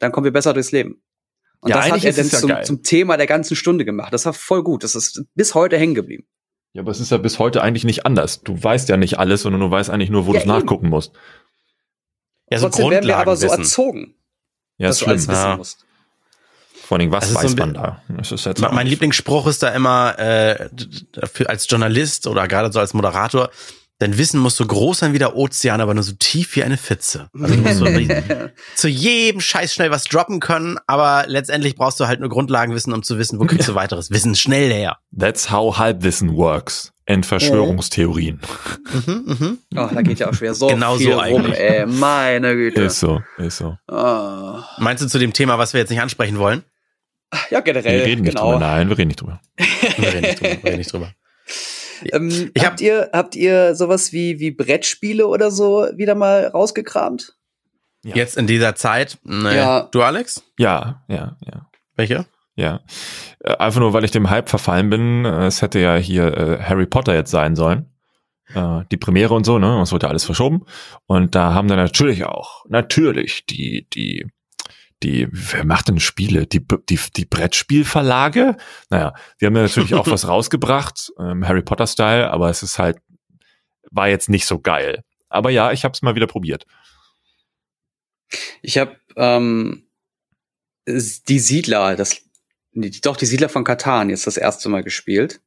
[0.00, 1.02] dann kommen wir besser durchs Leben.
[1.62, 2.64] Und Ja, das hat eigentlich er ist dann es ja zum, geil.
[2.66, 4.12] zum Thema der ganzen Stunde gemacht.
[4.12, 4.82] Das war voll gut.
[4.84, 6.26] Das ist bis heute hängen geblieben.
[6.74, 8.42] Ja, aber es ist ja bis heute eigentlich nicht anders.
[8.42, 10.88] Du weißt ja nicht alles, sondern du weißt eigentlich nur, wo Ja, du es nachgucken
[10.88, 11.12] musst.
[12.50, 14.14] Ja, so Trotzdem werden wir aber so erzogen,
[14.78, 15.34] Ja, dass ist du alles schlimm.
[15.36, 15.56] wissen Ja.
[15.56, 15.86] musst.
[16.84, 17.74] Vor allem, was Das ist so weiß ein man
[18.58, 18.70] da?
[18.72, 20.68] Mein Lieblingsspruch ist da immer, äh,
[21.32, 23.50] für, als Journalist oder gerade so als Moderator,
[24.02, 26.76] dein Wissen muss so groß sein wie der Ozean, aber nur so tief wie eine
[26.76, 27.28] Pfütze.
[27.40, 27.86] Also du musst so
[28.74, 33.02] zu jedem Scheiß schnell was droppen können, aber letztendlich brauchst du halt nur Grundlagenwissen, um
[33.02, 34.98] zu wissen, wo kriegst du weiteres Wissen schnell her.
[35.16, 36.92] That's how Halbwissen works.
[37.04, 38.40] In Verschwörungstheorien.
[38.92, 39.58] Mhm, mhm.
[39.74, 41.58] Oh, da geht ja auch schwer so Genau viel so rum, eigentlich.
[41.58, 41.86] ey.
[41.86, 42.82] Meine Güte.
[42.82, 43.76] Ist so, ist so.
[43.88, 44.64] Ah.
[44.78, 46.62] Meinst du zu dem Thema, was wir jetzt nicht ansprechen wollen?
[47.50, 48.00] Ja, generell.
[48.00, 48.52] Wir reden nicht genau.
[48.52, 48.60] drüber.
[48.66, 49.40] Nein, wir reden nicht drüber.
[49.96, 50.50] Wir reden nicht drüber.
[50.62, 51.12] Wir reden nicht drüber.
[52.12, 56.46] Ähm, Ich hab- habt ihr habt ihr sowas wie wie Brettspiele oder so wieder mal
[56.46, 57.36] rausgekramt?
[58.04, 58.16] Ja.
[58.16, 59.54] Jetzt in dieser Zeit, nee.
[59.56, 59.88] Ja.
[59.92, 60.42] du Alex?
[60.58, 61.68] Ja, ja, ja.
[61.94, 62.26] Welche?
[62.56, 62.80] Ja.
[63.40, 65.24] Äh, Einfach nur, weil ich dem Hype verfallen bin.
[65.24, 67.86] Äh, Es hätte ja hier äh, Harry Potter jetzt sein sollen.
[68.54, 69.80] Äh, Die Premiere und so, ne?
[69.80, 70.64] Es wurde alles verschoben.
[71.06, 74.26] Und da haben dann natürlich auch, natürlich, die, die,
[75.02, 76.46] die, wer macht denn Spiele?
[76.46, 78.56] Die, die, die Brettspielverlage?
[78.90, 82.98] Naja, die haben dann natürlich auch was rausgebracht, ähm, Harry Potter-Style, aber es ist halt,
[83.90, 85.04] war jetzt nicht so geil.
[85.28, 86.66] Aber ja, ich habe es mal wieder probiert.
[88.62, 89.86] Ich habe ähm,
[90.86, 92.22] die Siedler, das
[92.72, 95.40] die- doch die Siedler von Katan jetzt das erste Mal gespielt.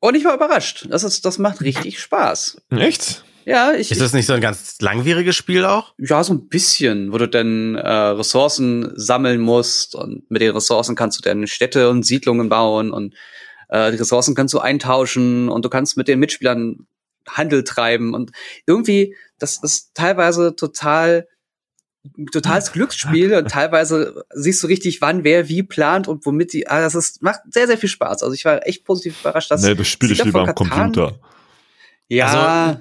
[0.00, 0.86] Und ich war überrascht.
[0.90, 2.60] Das ist das macht richtig Spaß.
[2.70, 3.24] Echt?
[3.44, 5.92] Ja, ich, Ist das nicht so ein ganz langwieriges Spiel auch?
[5.98, 10.96] Ja, so ein bisschen, wo du dann äh, Ressourcen sammeln musst und mit den Ressourcen
[10.96, 13.14] kannst du dann Städte und Siedlungen bauen und
[13.68, 16.86] äh, die Ressourcen kannst du eintauschen und du kannst mit den Mitspielern
[17.28, 18.32] Handel treiben und
[18.66, 21.26] irgendwie, das ist teilweise total
[22.32, 26.80] totales Glücksspiel und teilweise siehst du richtig, wann wer wie plant und womit die, ah,
[26.80, 28.22] das ist, macht sehr, sehr viel Spaß.
[28.22, 31.18] Also ich war echt positiv überrascht, dass nee, das spiele ich lieber von am Computer.
[32.08, 32.80] Ja, Also,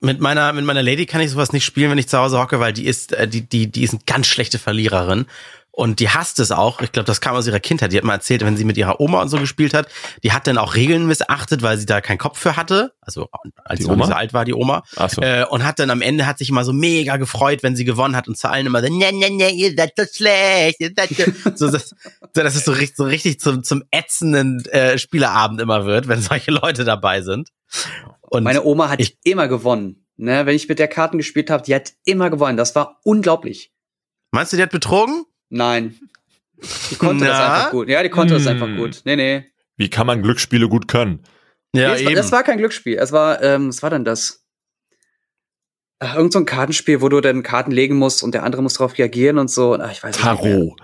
[0.00, 2.58] mit meiner, mit meiner Lady kann ich sowas nicht spielen, wenn ich zu Hause hocke,
[2.58, 5.26] weil die ist, äh, die, die, die ist eine ganz schlechte Verliererin.
[5.72, 6.82] Und die hasst es auch.
[6.82, 7.92] Ich glaube, das kam aus ihrer Kindheit.
[7.92, 9.88] Die hat mal erzählt, wenn sie mit ihrer Oma und so gespielt hat,
[10.24, 12.92] die hat dann auch Regeln missachtet, weil sie da keinen Kopf für hatte.
[13.00, 13.28] Also
[13.64, 14.06] als Die sie Oma?
[14.06, 14.82] so alt war, die Oma.
[14.96, 15.22] Ach so.
[15.22, 18.16] Äh, und hat dann am Ende hat sich immer so mega gefreut, wenn sie gewonnen
[18.16, 21.10] hat und zu allen immer so, ne, ne, ne, ihr seid so schlecht, ihr seid
[21.16, 21.94] so, so, das,
[22.34, 26.20] so, dass es so richtig, so richtig zum, zum ätzenden äh, Spieleabend immer wird, wenn
[26.20, 27.50] solche Leute dabei sind.
[28.30, 30.06] Und Meine Oma hat ich- immer gewonnen.
[30.16, 32.56] Ne, wenn ich mit der Karten gespielt habe, die hat immer gewonnen.
[32.58, 33.72] Das war unglaublich.
[34.32, 35.24] meinst du, die hat betrogen?
[35.48, 35.98] Nein.
[36.90, 37.54] Die konnte das Na?
[37.54, 37.88] einfach gut.
[37.88, 38.50] Ja, die konnte das Hm.
[38.50, 39.00] einfach gut.
[39.04, 39.46] Nee, nee.
[39.78, 41.22] Wie kann man Glücksspiele gut können?
[41.74, 42.96] Ja, nee, es, war, es war kein Glücksspiel.
[42.98, 44.39] Es war, ähm, was war denn das?
[46.02, 48.72] Ach, irgend so ein Kartenspiel, wo du dann Karten legen musst und der andere muss
[48.72, 49.78] darauf reagieren und so.
[49.78, 50.16] Ach, ich weiß.
[50.16, 50.80] Tarot.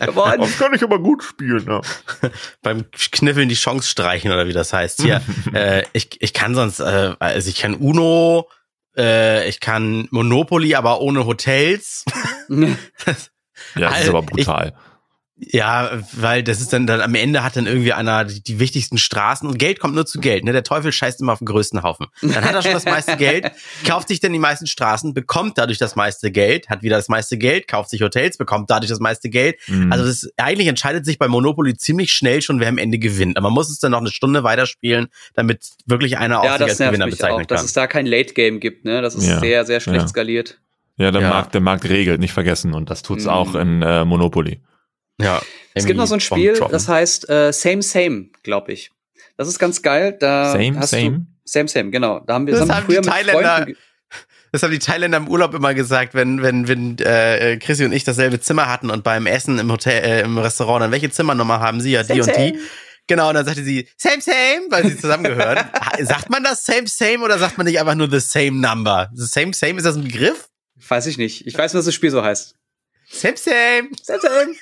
[0.00, 0.38] Gewonnen.
[0.38, 1.66] Das kann ich aber gut spielen.
[1.66, 1.80] Ja.
[2.62, 5.02] beim Kniffeln die Chance streichen oder wie das heißt.
[5.02, 5.20] Hier,
[5.52, 8.48] äh, ich, ich kann sonst, äh, also ich kann Uno,
[8.96, 12.04] äh, ich kann Monopoly, aber ohne Hotels.
[12.48, 13.18] Ja, das
[13.74, 14.74] ist Alter, aber brutal.
[15.40, 18.98] Ja, weil das ist dann, dann am Ende hat dann irgendwie einer die, die wichtigsten
[18.98, 20.42] Straßen und Geld kommt nur zu Geld.
[20.42, 20.52] Ne?
[20.52, 22.06] Der Teufel scheißt immer auf den größten Haufen.
[22.22, 23.52] Dann hat er schon das meiste Geld,
[23.86, 27.38] kauft sich dann die meisten Straßen, bekommt dadurch das meiste Geld, hat wieder das meiste
[27.38, 29.56] Geld, kauft sich Hotels, bekommt dadurch das meiste Geld.
[29.68, 29.92] Mhm.
[29.92, 33.36] Also das eigentlich entscheidet sich bei Monopoly ziemlich schnell schon, wer am Ende gewinnt.
[33.36, 36.58] Aber man muss es dann noch eine Stunde weiterspielen, damit wirklich einer auch Ja, sich
[36.62, 37.66] das als nervt Gewinner mich bezeichnen auch, dass kann.
[37.66, 38.84] es da kein Late Game gibt.
[38.84, 39.38] Ne, das ist Ja.
[39.38, 40.08] sehr, sehr schlecht Ja.
[40.08, 40.58] skaliert.
[40.96, 41.28] ja, der, ja.
[41.30, 42.74] Markt, der Markt regelt, nicht vergessen.
[42.74, 43.30] Und das tut's Mhm.
[43.30, 44.60] auch in äh, Monopoly.
[45.20, 45.42] Ja,
[45.74, 48.90] Es gibt noch so ein Spiel, das heißt äh, Same Same, glaube ich.
[49.36, 50.16] Das ist ganz geil.
[50.18, 51.10] Da Same, hast same?
[51.10, 52.20] Du, same Same, genau.
[52.20, 53.76] Da haben wir, Das haben früher die mit Thailänder- Freunden
[54.52, 58.04] Das haben die Thailänder im Urlaub immer gesagt, wenn, wenn, wenn äh, Chrissy und ich
[58.04, 61.80] dasselbe Zimmer hatten und beim Essen im Hotel, äh, im Restaurant, dann welche Zimmernummer haben
[61.80, 61.92] sie?
[61.92, 62.48] Ja, die Same, und die.
[62.48, 62.58] same.
[63.08, 65.58] Genau, und dann sagte sie, same, same, weil sie zusammengehören.
[66.02, 69.10] Sagt man das same, same oder sagt man nicht einfach nur the same number?
[69.14, 70.48] The same, same, ist das ein Begriff?
[70.88, 71.46] Weiß ich nicht.
[71.46, 72.54] Ich weiß nur, dass das Spiel so heißt.
[73.10, 73.88] Same, same.
[74.02, 74.54] Same Same.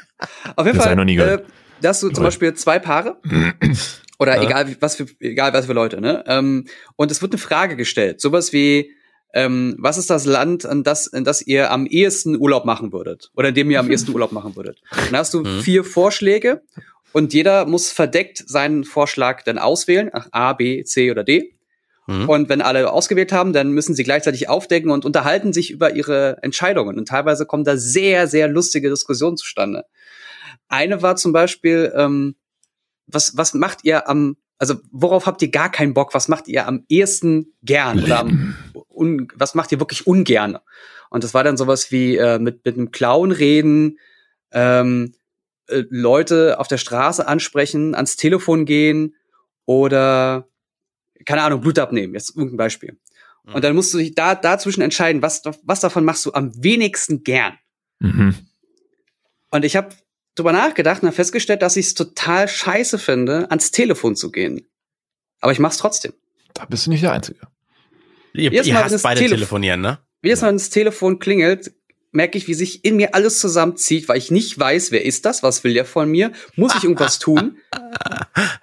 [0.57, 0.97] Auf jeden Das Fall.
[0.97, 1.43] noch nie gehört.
[1.43, 1.47] Äh,
[1.83, 2.25] da hast du zum.
[2.25, 3.21] Beispiel zwei Paare.
[4.19, 4.43] Oder Ja.
[4.43, 6.25] egal was für egal was für Leute, ne?
[6.27, 8.93] Ähm, und es wird eine Frage gestellt, sowas wie
[9.35, 13.31] ähm, was ist das Land, an das, in das ihr am ehesten Urlaub machen würdet?
[13.35, 14.81] Oder in dem ihr am ehesten Urlaub machen würdet?
[14.93, 15.61] Und da hast du Mhm.
[15.61, 16.63] vier Vorschläge
[17.13, 21.53] und jeder muss verdeckt seinen Vorschlag dann auswählen, ach, A, B, C oder D.
[22.07, 22.29] Mhm.
[22.29, 26.39] Und wenn alle ausgewählt haben, dann müssen sie gleichzeitig aufdecken und unterhalten sich über ihre
[26.43, 26.99] Entscheidungen.
[26.99, 29.85] Und teilweise kommen da sehr, sehr lustige Diskussionen zustande.
[30.69, 32.37] Eine war zum Beispiel, ähm,
[33.07, 36.15] was, was macht ihr am, also worauf habt ihr gar keinen Bock?
[36.15, 38.03] Was macht ihr am ehesten gern?
[38.03, 38.57] Oder am,
[38.89, 40.59] un, was macht ihr wirklich ungern?
[41.11, 43.99] Und das war dann sowas wie äh, mit, mit einem Clown reden,
[44.53, 45.15] ähm,
[45.69, 49.15] äh, Leute auf der Straße ansprechen, ans Telefon gehen
[49.65, 50.49] oder
[51.27, 52.99] keine Ahnung, Blut abnehmen, jetzt irgendein Beispiel.
[53.45, 53.55] Mhm.
[53.55, 57.23] Und dann musst du dich da dazwischen entscheiden, was, was davon machst du am wenigsten
[57.23, 57.59] gern.
[57.99, 58.35] Mhm.
[59.51, 59.91] Und ich habe
[60.35, 64.67] drüber nachgedacht und habe festgestellt, dass ich es total scheiße finde, ans Telefon zu gehen.
[65.41, 66.13] Aber ich mach's trotzdem.
[66.55, 67.41] Da bist du nicht der Einzige.
[68.33, 69.99] Ihr, ihr hasst beide Telef- telefonieren, ne?
[70.23, 71.73] Jedes Mal, wenn das Telefon klingelt,
[72.17, 75.43] merke ich, wie sich in mir alles zusammenzieht, weil ich nicht weiß, wer ist das,
[75.43, 77.59] was will der von mir, muss ich irgendwas tun,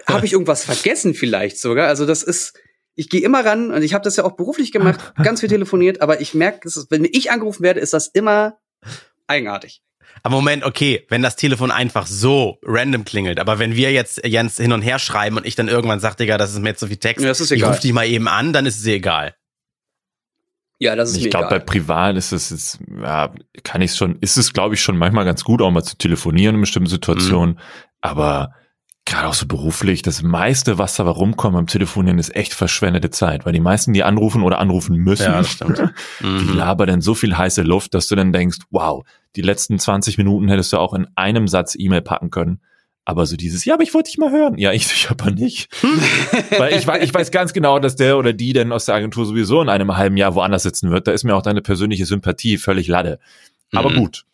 [0.07, 1.87] habe ich irgendwas vergessen vielleicht sogar.
[1.87, 2.53] Also das ist,
[2.95, 6.01] ich gehe immer ran und ich habe das ja auch beruflich gemacht, ganz viel telefoniert,
[6.01, 8.57] aber ich merke, wenn ich angerufen werde, ist das immer
[9.27, 9.81] eigenartig.
[10.21, 14.57] Aber Moment, okay, wenn das Telefon einfach so random klingelt, aber wenn wir jetzt Jens
[14.57, 16.87] hin und her schreiben und ich dann irgendwann sage, Digga, das ist mir jetzt so
[16.87, 17.71] viel Text, Ja, ich egal.
[17.71, 19.35] ruf dich mal eben an, dann ist es dir egal.
[20.83, 23.31] Ja, das ist Ich glaube, bei privat ist es jetzt, ja,
[23.63, 26.55] kann ich schon, ist es, glaube ich, schon manchmal ganz gut, auch mal zu telefonieren
[26.55, 27.57] in bestimmten Situationen.
[28.01, 28.53] Aber
[29.05, 33.45] gerade auch so beruflich, das meiste, was dabei rumkommt beim Telefonieren, ist echt verschwendete Zeit,
[33.45, 35.41] weil die meisten, die anrufen oder anrufen müssen, Ja,
[36.19, 36.53] die Mhm.
[36.53, 40.49] labern dann so viel heiße Luft, dass du dann denkst, wow, die letzten 20 Minuten
[40.49, 42.59] hättest du auch in einem Satz E-Mail packen können.
[43.05, 44.57] Aber so dieses, ja, aber ich wollte dich mal hören.
[44.57, 45.69] Ja, ich, ich aber nicht.
[46.57, 49.25] Weil ich, weiß- ich weiß ganz genau, dass der oder die denn aus der Agentur
[49.25, 51.07] sowieso in einem halben Jahr woanders sitzen wird.
[51.07, 53.19] Da ist mir auch deine persönliche Sympathie völlig lade.
[53.73, 53.95] Aber Mhm.
[53.95, 54.25] gut.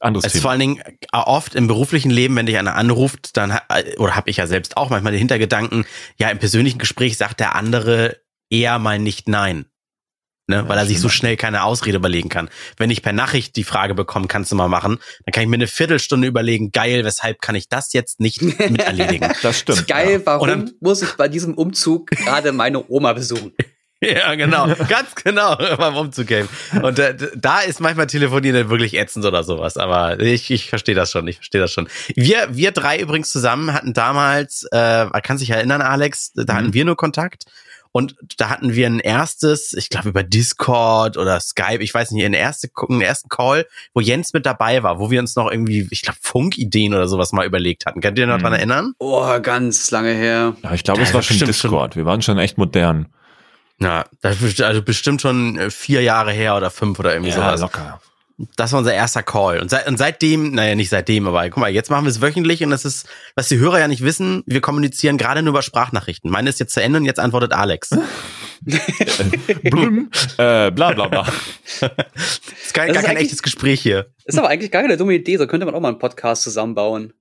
[0.00, 0.50] Anderes Es ist vor Thema.
[0.52, 4.28] allen Dingen äh, oft im beruflichen Leben, wenn dich einer anruft, dann äh, oder habe
[4.28, 5.86] ich ja selbst auch manchmal den Hintergedanken,
[6.18, 8.16] ja, im persönlichen Gespräch sagt der andere
[8.50, 9.64] eher mal nicht nein.
[10.48, 12.48] Ne, Ja, weil er sich so schnell keine Ausrede überlegen kann.
[12.76, 15.56] Wenn ich per Nachricht die Frage bekomme, kannst du mal machen, dann kann ich mir
[15.56, 19.28] eine Viertelstunde überlegen, geil, weshalb kann ich das jetzt nicht mit erledigen?
[19.42, 19.88] Das stimmt.
[19.88, 23.52] Geil, warum Und dann- muss ich bei diesem Umzug gerade meine Oma besuchen?
[23.98, 26.46] Ja, genau, ganz genau beim Umzug game.
[26.82, 29.78] Und äh, da ist manchmal Telefonieren dann wirklich ätzend oder sowas.
[29.78, 31.88] Aber ich, ich verstehe das schon, ich verstehe das schon.
[32.14, 36.74] Wir, wir drei übrigens zusammen hatten damals, äh, kannst dich erinnern, Alex, da hatten Mhm.
[36.74, 37.44] wir nur Kontakt.
[37.96, 42.26] Und da hatten wir ein erstes, ich glaube über Discord oder Skype, ich weiß nicht,
[42.26, 45.88] einen, erste, einen ersten Call, wo Jens mit dabei war, wo wir uns noch irgendwie,
[45.90, 48.02] ich glaube, Funkideen oder sowas mal überlegt hatten.
[48.02, 48.42] Könnt ihr noch Mhm.
[48.42, 48.92] dran erinnern?
[48.98, 50.54] Oh, ganz lange her.
[50.62, 51.96] Ja, ich glaube, Ja, es war schon Discord.
[51.96, 53.06] Wir waren schon echt modern.
[53.80, 57.60] Ja, das ist also bestimmt schon äh, vier Jahre her oder fünf oder irgendwie sowas.
[57.62, 58.00] locker.
[58.56, 59.60] Das war unser erster Call.
[59.60, 62.62] Und, seit, und seitdem, naja, nicht seitdem, aber guck mal, jetzt machen wir es wöchentlich
[62.62, 66.30] und das ist, was die Hörer ja nicht wissen, wir kommunizieren gerade nur über Sprachnachrichten.
[66.30, 67.90] Meine ist jetzt zu Ende und jetzt antwortet Alex.
[69.70, 71.22] Blum, äh, bla bla bla.
[71.80, 71.80] Das
[72.64, 74.12] ist gar, gar ist kein echtes Gespräch hier.
[74.24, 75.36] Ist aber eigentlich gar keine dumme Idee.
[75.38, 77.12] So könnte man auch mal einen Podcast zusammenbauen.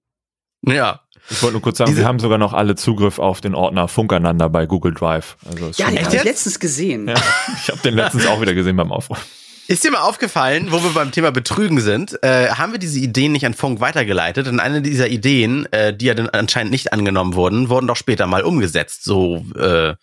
[0.64, 1.02] Ja.
[1.30, 3.88] Ich wollte nur kurz sagen, Diese- wir haben sogar noch alle Zugriff auf den Ordner
[3.88, 5.38] Funkeinander bei Google Drive.
[5.50, 7.08] Also Ja, den habe ich letztens gesehen.
[7.08, 7.16] ja.
[7.64, 9.24] Ich habe den letztens auch wieder gesehen beim Aufräumen.
[9.68, 13.32] Ist dir mal aufgefallen, wo wir beim Thema Betrügen sind, äh, haben wir diese Ideen
[13.32, 14.48] nicht an Funk weitergeleitet?
[14.48, 18.28] Und eine dieser Ideen, äh, die ja dann anscheinend nicht angenommen wurden, wurden doch später
[18.28, 19.04] mal umgesetzt.
[19.04, 19.96] So, äh,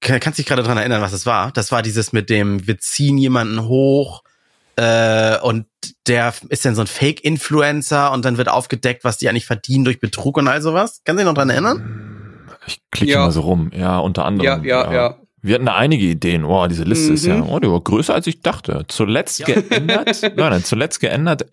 [0.00, 1.52] kann, kannst dich gerade dran erinnern, was es war?
[1.52, 4.22] Das war dieses mit dem, wir ziehen jemanden hoch
[4.76, 5.66] äh, und
[6.06, 10.00] der ist dann so ein Fake-Influencer und dann wird aufgedeckt, was die eigentlich verdienen durch
[10.00, 11.02] Betrug und all sowas.
[11.04, 11.80] Kannst du dich noch dran erinnern?
[12.66, 13.20] Ich klicke Ja.
[13.24, 13.70] mal so rum.
[13.74, 14.64] Ja, unter Ja, anderem.
[14.64, 15.16] ja, ja.
[15.42, 16.44] Wir hatten da einige Ideen.
[16.44, 17.48] Oh, diese Liste ist ja Mhm.
[17.48, 18.84] oh, die war größer als ich dachte.
[18.88, 21.44] Zuletzt geändert, nein, nein, zuletzt geändert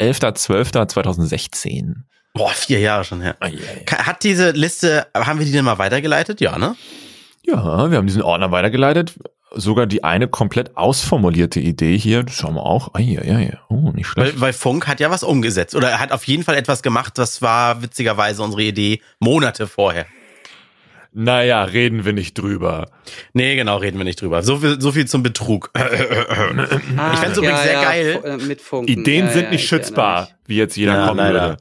[0.82, 1.93] 11.12.2016.
[2.34, 3.36] Boah, vier Jahre schon her.
[3.39, 3.54] Ei.
[3.86, 6.39] Ka- Hat diese Liste, haben wir die denn mal weitergeleitet?
[6.41, 6.76] Ja, ne?
[7.43, 9.13] Ja, wir haben diesen Ordner weitergeleitet.
[9.56, 12.89] Sogar die eine komplett ausformulierte Idee hier, das schauen wir auch.
[12.93, 13.58] Ah, ja, ja, ja.
[13.69, 14.34] Oh, nicht schlecht.
[14.36, 15.73] Weil, weil Funk hat ja was umgesetzt.
[15.73, 20.06] Oder er hat auf jeden Fall etwas gemacht, das war witzigerweise unsere Idee Monate vorher.
[21.19, 22.91] Naja, reden wir nicht drüber.
[23.34, 24.43] Nee, genau, reden wir nicht drüber.
[24.43, 25.71] So viel, so viel zum Betrug.
[25.73, 25.88] Ah,
[27.13, 28.19] Ich fänd's übrigens sehr geil.
[28.21, 28.88] fu- äh, Mit Funken.
[28.91, 31.41] Ideen Ja, sind ja, nicht schützbar, wie jetzt jeder Ja, kommen leider.
[31.41, 31.58] würde.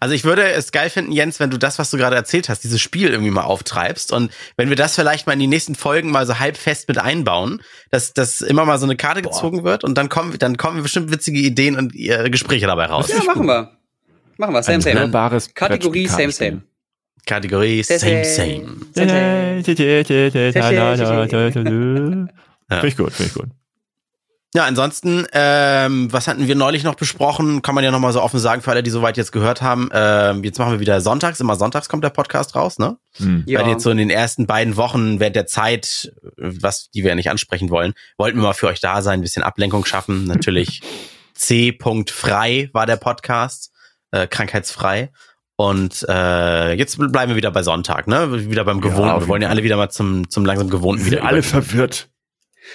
[0.00, 2.62] Also ich würde es geil finden, Jens, wenn du das, was du gerade erzählt hast,
[2.64, 6.10] dieses Spiel irgendwie mal auftreibst und wenn wir das vielleicht mal in die nächsten Folgen
[6.10, 9.82] mal so halb fest mit einbauen, dass, dass immer mal so eine Karte gezogen wird
[9.84, 13.08] und dann kommen, dann kommen bestimmt witzige Ideen und äh, Gespräche dabei raus.
[13.08, 13.70] Ja, machen wir.
[14.36, 14.62] Machen wir.
[14.64, 15.42] Same, Ein same.
[15.54, 16.62] Kategorie Same, same.
[17.26, 18.76] Kategorie Same, Same.
[22.68, 23.48] Finde ich gut, finde ich gut.
[24.54, 27.62] Ja, ansonsten, ähm, was hatten wir neulich noch besprochen?
[27.62, 29.88] Kann man ja noch mal so offen sagen für alle, die soweit jetzt gehört haben.
[29.94, 31.40] Ähm, jetzt machen wir wieder sonntags.
[31.40, 32.98] Immer sonntags kommt der Podcast raus, ne?
[33.16, 33.44] Hm.
[33.46, 33.60] Ja.
[33.60, 37.14] Weil jetzt so in den ersten beiden Wochen während der Zeit, was die wir ja
[37.14, 40.26] nicht ansprechen wollen, wollten wir mal für euch da sein, ein bisschen Ablenkung schaffen.
[40.26, 40.82] Natürlich
[41.34, 41.78] C.
[42.10, 43.72] frei war der Podcast,
[44.10, 45.10] äh, krankheitsfrei.
[45.62, 48.48] Und äh, jetzt bleiben wir wieder bei Sonntag, ne?
[48.50, 49.10] Wieder beim Ja, Gewohnten.
[49.10, 51.38] auf wir wollen ja alle wieder mal zum, zum langsam Gewohnten Wir wieder sind alle
[51.38, 51.62] übergehen.
[51.62, 52.08] verwirrt.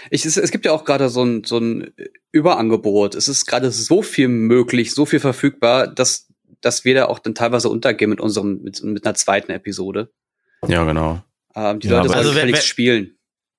[0.10, 1.92] Ich, es, es gibt ja auch gerade so ein, so ein
[2.32, 3.16] Überangebot.
[3.16, 6.28] Es ist gerade so viel möglich, so viel verfügbar, dass,
[6.62, 10.10] dass wir da auch dann teilweise untergehen mit unserem, mit, mit einer zweiten Episode.
[10.68, 11.22] Ja, genau.
[11.56, 13.17] Ähm, die Ja, Leute sollen Also wer- spielen.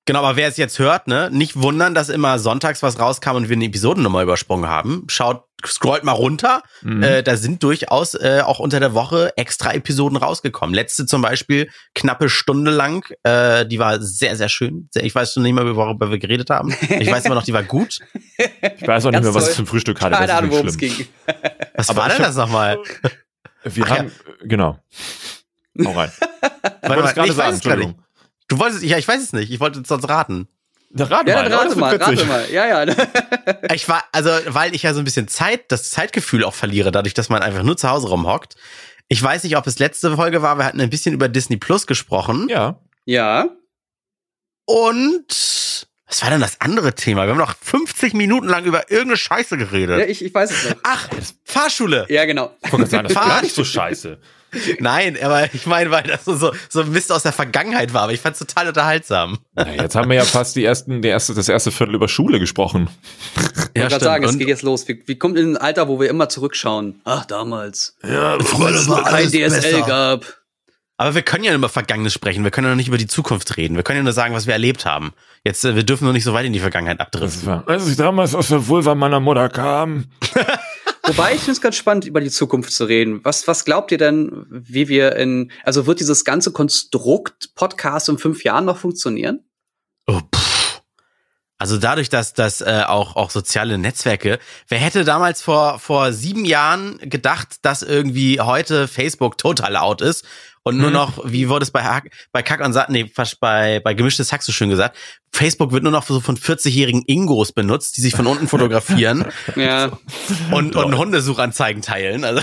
[0.09, 3.51] Genau, aber wer es jetzt hört, ne, nicht wundern, dass immer sonntags was rauskam und
[3.51, 5.05] wir eine Episodennummer übersprungen haben.
[5.09, 6.62] Schaut, scrollt mal runter.
[6.81, 7.03] Mhm.
[7.03, 10.75] Äh, da sind durchaus äh, auch unter der Woche extra Episoden rausgekommen.
[10.75, 13.05] Letzte zum Beispiel knappe Stunde lang.
[13.23, 14.88] Äh, die war sehr, sehr schön.
[14.92, 16.75] Sehr, ich weiß schon nicht mehr, worüber wir geredet haben.
[16.88, 17.99] Ich weiß immer noch, die war gut.
[18.79, 20.16] ich weiß auch nicht mehr, was ich zum Frühstück hatte.
[20.16, 21.07] Keine Ahnung, worum es ging.
[21.75, 22.79] Was Aber war denn das nochmal?
[23.62, 23.97] Wir Ach ja.
[23.99, 24.79] haben, genau.
[25.85, 26.11] Hau rein.
[26.81, 27.94] Warte mal, gerade ich weiß sagen, es gar nicht.
[28.49, 29.51] Du wolltest, ja, ich weiß es nicht.
[29.51, 30.49] Ich wollte es sonst raten.
[30.95, 32.51] Rate Ja, mal, rate mal, rate mal.
[32.51, 32.95] Ja, ja.
[33.75, 37.15] Ich war, also, weil ich ja so ein bisschen Zeit, das Zeitgefühl auch verliere, dadurch,
[37.15, 38.57] dass man einfach nur zu Hause rumhockt.
[39.09, 41.87] Ich weiß nicht, ob es letzte Folge war, wir hatten ein bisschen über Disney Plus
[41.87, 42.49] gesprochen.
[42.49, 42.81] Ja.
[43.05, 43.49] ja.
[44.65, 47.25] Und was war denn das andere Thema?
[47.25, 50.09] Wir haben noch 50 Minuten lang über irgendeine Scheiße Ja, geredet.
[50.09, 50.77] ich, ich weiß es noch.
[50.83, 51.09] Ach,
[51.45, 52.07] Fahrschule.
[52.09, 52.55] Ja, genau.
[52.63, 54.19] Sagen, das war gar nicht so scheiße.
[54.79, 58.13] Nein, aber ich meine, weil das so, so, so Mist aus der Vergangenheit war, aber
[58.13, 59.39] ich fand es total unterhaltsam.
[59.55, 62.39] Na, jetzt haben wir ja fast die ersten, die erste, das erste Viertel über Schule
[62.41, 62.89] gesprochen.
[63.37, 64.89] Ich wollte gerade sagen, es Und geht jetzt los.
[64.89, 67.01] Wir, wir kommen in ein Alter, wo wir immer zurückschauen.
[67.05, 67.97] Ach, damals.
[68.03, 70.25] Ja, Früher Als es noch kein DSL gab.
[70.97, 72.43] aber wir können ja über Vergangenes sprechen.
[72.43, 73.77] Wir können ja noch nicht über die Zukunft reden.
[73.77, 75.13] Wir können ja nur sagen, was wir erlebt haben.
[75.45, 77.63] Jetzt, äh, wir dürfen noch nicht so weit in die Vergangenheit abdriften.
[77.67, 80.07] als ich damals aus der Vulva meiner Mutter kam.
[81.09, 83.25] Wobei ich finde es ganz spannend, über die Zukunft zu reden.
[83.25, 88.18] Was, was glaubt ihr denn, wie wir in, also wird dieses ganze Konstrukt Podcast in
[88.18, 89.40] fünf Jahren noch funktionieren?
[90.07, 90.58] Oh, pff.
[91.59, 96.44] Also dadurch, dass dass äh, auch auch soziale Netzwerke, wer hätte damals vor vor sieben
[96.44, 100.25] Jahren gedacht, dass irgendwie heute Facebook total out ist
[100.62, 100.92] und nur Mhm.
[100.94, 104.33] noch, wie wurde es bei Hack, bei Kack und Sack, nee, fast bei bei gemischtes
[104.33, 104.97] Hack so schön gesagt,
[105.33, 109.25] Facebook wird nur noch so von 40-jährigen Ingos benutzt, die sich von unten fotografieren
[109.57, 109.90] Ja.
[110.53, 112.25] und und Hundesuchanzeigen teilen.
[112.25, 112.40] Also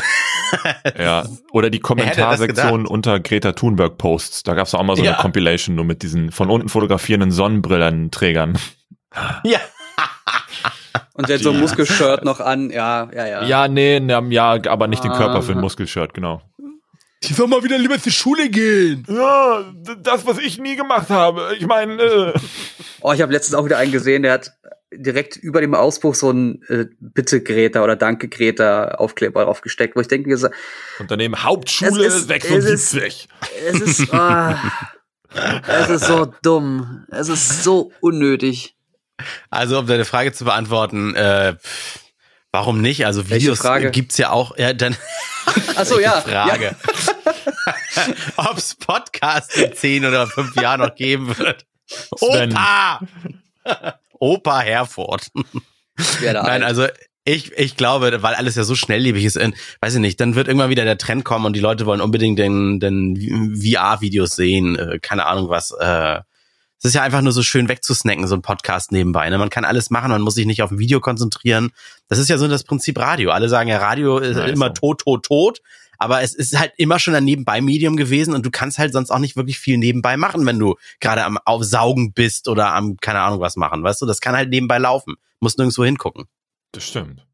[0.99, 1.25] Ja.
[1.51, 4.43] Oder die das Kommentarsektion unter Greta Thunberg Posts.
[4.43, 5.13] Da gab's auch mal so Ja.
[5.13, 8.58] eine Compilation nur mit diesen von unten fotografierenden Sonnenbrillenträgern.
[9.43, 9.60] ja,
[11.13, 12.69] Und der hat so ein Muskelshirt noch an.
[12.69, 13.43] Ja, ja, ja.
[13.45, 15.62] Ja, nee, ne, ja, aber nicht den Körper für ein Ah.
[15.62, 16.41] Muskelshirt, genau.
[17.23, 19.06] die soll mal wieder lieber zur Schule gehen.
[19.10, 19.63] Ja,
[20.04, 21.56] das, was ich nie gemacht habe.
[21.58, 22.34] Ich meine, äh,
[23.01, 24.51] Oh, ich habe letztens auch wieder einen gesehen, der hat
[24.93, 29.99] direkt über dem Auspuff so ein äh, Bitte Greta oder Danke Greta Aufkleber aufgesteckt, wo
[30.01, 33.28] ich denke, es und daneben Hauptschule Es ist- 76.
[33.67, 34.58] es ist, ah,
[35.67, 38.74] es ist so dumm, es ist so unnötig.
[39.49, 41.56] Also, um deine Frage zu beantworten, äh,
[42.51, 43.06] warum nicht?
[43.06, 43.91] Also Videos Frage?
[43.91, 44.58] gibt's ja auch.
[44.58, 44.95] Ja, dann
[45.75, 46.21] Ach so, ja.
[46.21, 46.75] Frage.
[48.38, 51.65] Ob's Podcast in zehn oder fünf Jahren noch geben wird.
[52.17, 52.51] Sven.
[52.54, 52.99] Opa!
[54.19, 55.28] Opa Herford.
[56.21, 56.88] Ja, Nein, also
[57.23, 60.47] ich, ich glaube, weil alles ja so schnelllebig ist, in, weiß ich nicht, dann wird
[60.47, 63.15] irgendwann wieder der Trend kommen und die Leute wollen unbedingt den, den
[63.56, 65.71] VR-Videos sehen, äh, keine Ahnung was.
[65.71, 66.21] Äh,
[66.79, 69.29] es ist ja einfach nur so schön wegzusnacken, so ein Podcast nebenbei.
[69.29, 69.38] Ne?
[69.38, 71.71] Man kann alles machen, man muss sich nicht auf ein Video konzentrieren.
[72.07, 73.31] Das ist ja so das Prinzip Radio.
[73.31, 74.73] Alle sagen ja, Radio ist Ja, immer so.
[74.73, 75.61] tot, tot, tot.
[75.97, 79.19] Aber es ist halt immer schon ein Nebenbei-Medium gewesen und du kannst halt sonst auch
[79.19, 83.39] nicht wirklich viel nebenbei machen, wenn du gerade am Aufsaugen bist oder am, keine Ahnung
[83.39, 83.81] was machen.
[83.81, 85.15] Weißt du, das kann halt nebenbei laufen.
[85.39, 86.25] Musst nirgendwo hingucken.
[86.73, 87.24] Das stimmt.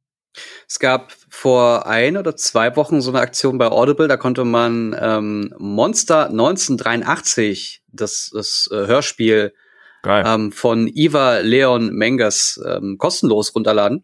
[0.67, 4.96] Es gab vor ein oder zwei Wochen so eine Aktion bei Audible, da konnte man
[5.00, 9.54] ähm, Monster 1983, das, das äh, Hörspiel
[10.06, 14.04] ähm, von Iva Leon Menges ähm, kostenlos runterladen.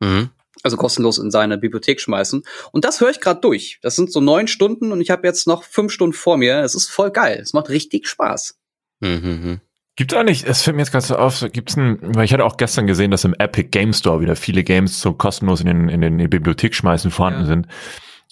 [0.00, 0.30] Mhm.
[0.62, 2.42] Also kostenlos in seine Bibliothek schmeißen.
[2.70, 3.78] Und das höre ich gerade durch.
[3.80, 6.60] Das sind so neun Stunden und ich habe jetzt noch fünf Stunden vor mir.
[6.60, 7.38] Es ist voll geil.
[7.40, 8.58] Es macht richtig Spaß.
[9.00, 9.60] Mhm.
[10.00, 12.56] Gibt eigentlich, es fällt mir jetzt gerade so auf, gibt's ein, weil ich hatte auch
[12.56, 16.00] gestern gesehen, dass im Epic Game Store wieder viele Games so kostenlos in den, in
[16.00, 17.46] den in die Bibliothek schmeißen vorhanden Ja.
[17.46, 17.66] sind.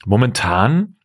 [0.06, 0.96] Momentan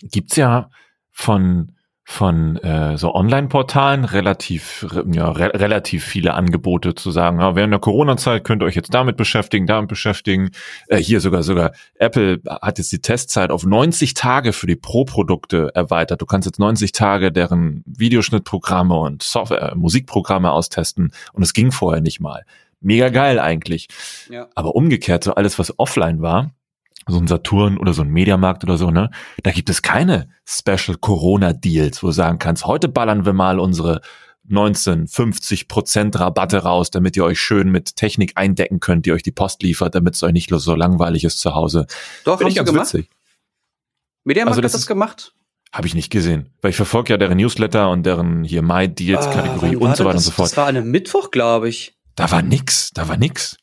[0.00, 0.70] gibt's ja
[1.10, 1.72] von
[2.06, 7.72] von äh, so Online-Portalen relativ re- ja, re relativ viele Angebote zu sagen, ja, während
[7.72, 10.50] der Corona-Zeit könnt ihr euch jetzt damit beschäftigen, damit beschäftigen.
[10.88, 15.70] Äh, hier sogar sogar Apple hat jetzt die Testzeit auf 90 Tage für die Pro-Produkte
[15.74, 16.20] erweitert.
[16.20, 21.72] Du kannst jetzt 90 Tage deren Videoschnittprogramme und Software, äh, Musikprogramme austesten und es ging
[21.72, 22.44] vorher nicht mal.
[22.80, 23.88] Mega geil eigentlich.
[24.28, 24.48] Ja.
[24.54, 26.50] Aber umgekehrt, so alles, was offline war,
[27.08, 29.10] so ein Saturn oder so ein Mediamarkt oder so, ne?
[29.42, 33.58] Da gibt es keine Special Corona Deals, wo du sagen kannst, heute ballern wir mal
[33.58, 34.00] unsere
[34.46, 39.22] 19, 50 Prozent Rabatte raus, damit ihr euch schön mit Technik eindecken könnt, die euch
[39.22, 41.86] die Post liefert, damit es euch nicht so langweilig ist zu Hause.
[42.24, 42.92] Doch, Finde ich ganz gemacht.
[42.92, 43.08] witzig.
[44.24, 45.32] Mediamarkt Also das hat das ist- gemacht.
[45.72, 46.50] Habe ich nicht gesehen.
[46.62, 49.96] Weil ich verfolge ja deren Newsletter und deren hier My Deals Ah, Kategorie war und
[49.96, 50.24] so weiter und das?
[50.26, 50.50] so fort.
[50.50, 51.96] Das war an einem Mittwoch, glaube ich.
[52.14, 53.56] Da war nix, da war nix.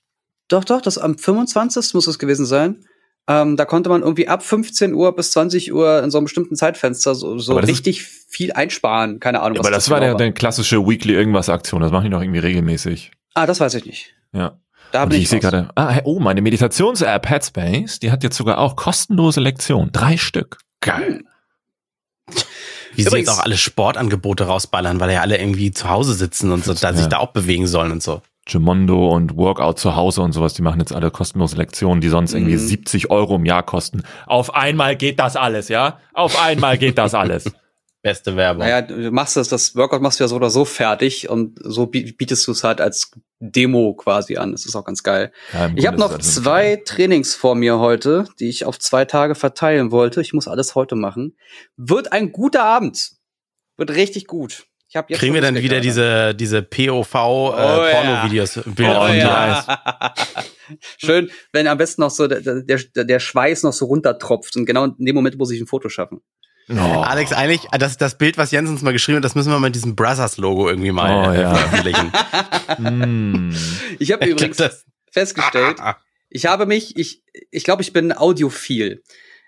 [0.50, 1.94] Doch, doch, das am 25.
[1.94, 2.84] muss es gewesen sein.
[3.32, 6.56] Ähm, da konnte man irgendwie ab 15 Uhr bis 20 Uhr in so einem bestimmten
[6.56, 9.20] Zeitfenster so, so das ist- richtig viel einsparen.
[9.20, 11.82] Keine Ahnung, Aber das war genau der, der klassische Weekly irgendwas Aktion.
[11.82, 13.12] Das machen die doch irgendwie regelmäßig.
[13.34, 14.14] Ah, das weiß ich nicht.
[14.34, 14.58] Ja.
[14.92, 18.58] Da bin ich ich sehe gerade, ah, oh, meine Meditations-App Headspace, die hat jetzt sogar
[18.58, 19.92] auch kostenlose Lektionen.
[19.94, 20.58] Drei Stück.
[20.82, 21.24] Geil.
[22.96, 26.66] Wie sie jetzt auch alle Sportangebote rausballern, weil ja alle irgendwie zu Hause sitzen und
[26.66, 27.08] so, da sich Ja.
[27.08, 28.22] da auch bewegen sollen und so.
[28.46, 32.34] Gemondo und Workout zu Hause und sowas, die machen jetzt alle kostenlose Lektionen, die sonst
[32.34, 32.60] irgendwie Mhm.
[32.60, 34.04] 70 Euro im Jahr kosten.
[34.26, 36.00] Auf einmal geht das alles, ja?
[36.14, 37.46] Auf einmal geht das alles.
[38.04, 38.64] Beste Werbung.
[38.64, 41.86] Naja, du machst das, das Workout machst du ja so oder so fertig und so
[41.86, 44.54] bi- bietest du es halt als Demo quasi an.
[44.54, 45.32] Das ist auch ganz geil.
[45.54, 49.92] Ja, Ich habe noch zwei Trainings vor mir heute, die ich auf zwei Tage verteilen
[49.92, 50.20] wollte.
[50.20, 51.38] Ich muss alles heute machen.
[51.78, 53.12] Wird ein guter Abend.
[53.78, 54.66] Wird richtig gut.
[54.92, 55.84] Ich hab jetzt Kriegen wir dann wieder daran.
[55.84, 57.92] diese, diese POV Oh, äh, ja.
[57.92, 60.14] Porno-Videos, Bilder Oh, von ja.
[60.98, 64.58] Schön, wenn am besten noch so der, der, der Schweiß noch so runtertropft.
[64.58, 66.20] Und genau in dem Moment muss ich ein Foto schaffen.
[66.70, 66.74] Oh.
[66.76, 69.76] Alex, eigentlich, das, das Bild, was Jens uns mal geschrieben hat, das müssen wir mit
[69.76, 71.56] diesem Brothers-Logo irgendwie mal Oh, äh, ja.
[71.56, 72.12] veröffentlichen.
[72.80, 73.56] Mm.
[74.00, 75.78] Ich habe Ich übrigens das- festgestellt,
[76.30, 79.04] ich habe mich, ich, ich glaube, ich bin audiophil.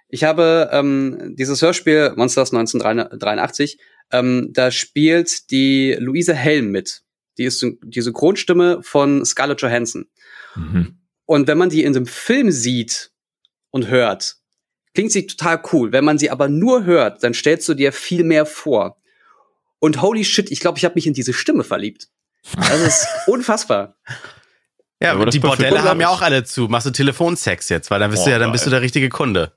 [0.07, 3.77] Ich habe ähm, dieses Hörspiel Monsters 1983,
[4.11, 7.03] ähm, da spielt die Luise Helm mit.
[7.37, 10.07] Die ist die Synchronstimme von Scarlett Johansson.
[10.55, 10.99] Mhm.
[11.25, 13.11] Und wenn man die in dem Film sieht
[13.71, 14.35] und hört,
[14.93, 15.91] klingt sie total cool.
[15.91, 18.97] Wenn man sie aber nur hört, dann stellst du dir viel mehr vor.
[19.79, 22.09] Und holy shit, ich glaube, ich habe mich in diese Stimme verliebt.
[22.55, 23.97] Das ist unfassbar.
[25.01, 25.39] Ja, Aber die.
[25.39, 26.67] Bordelle haben ja auch alle zu.
[26.67, 29.09] Machst du Telefonsex jetzt, weil dann bist du Boah, ja, dann bist du der richtige
[29.09, 29.53] Kunde.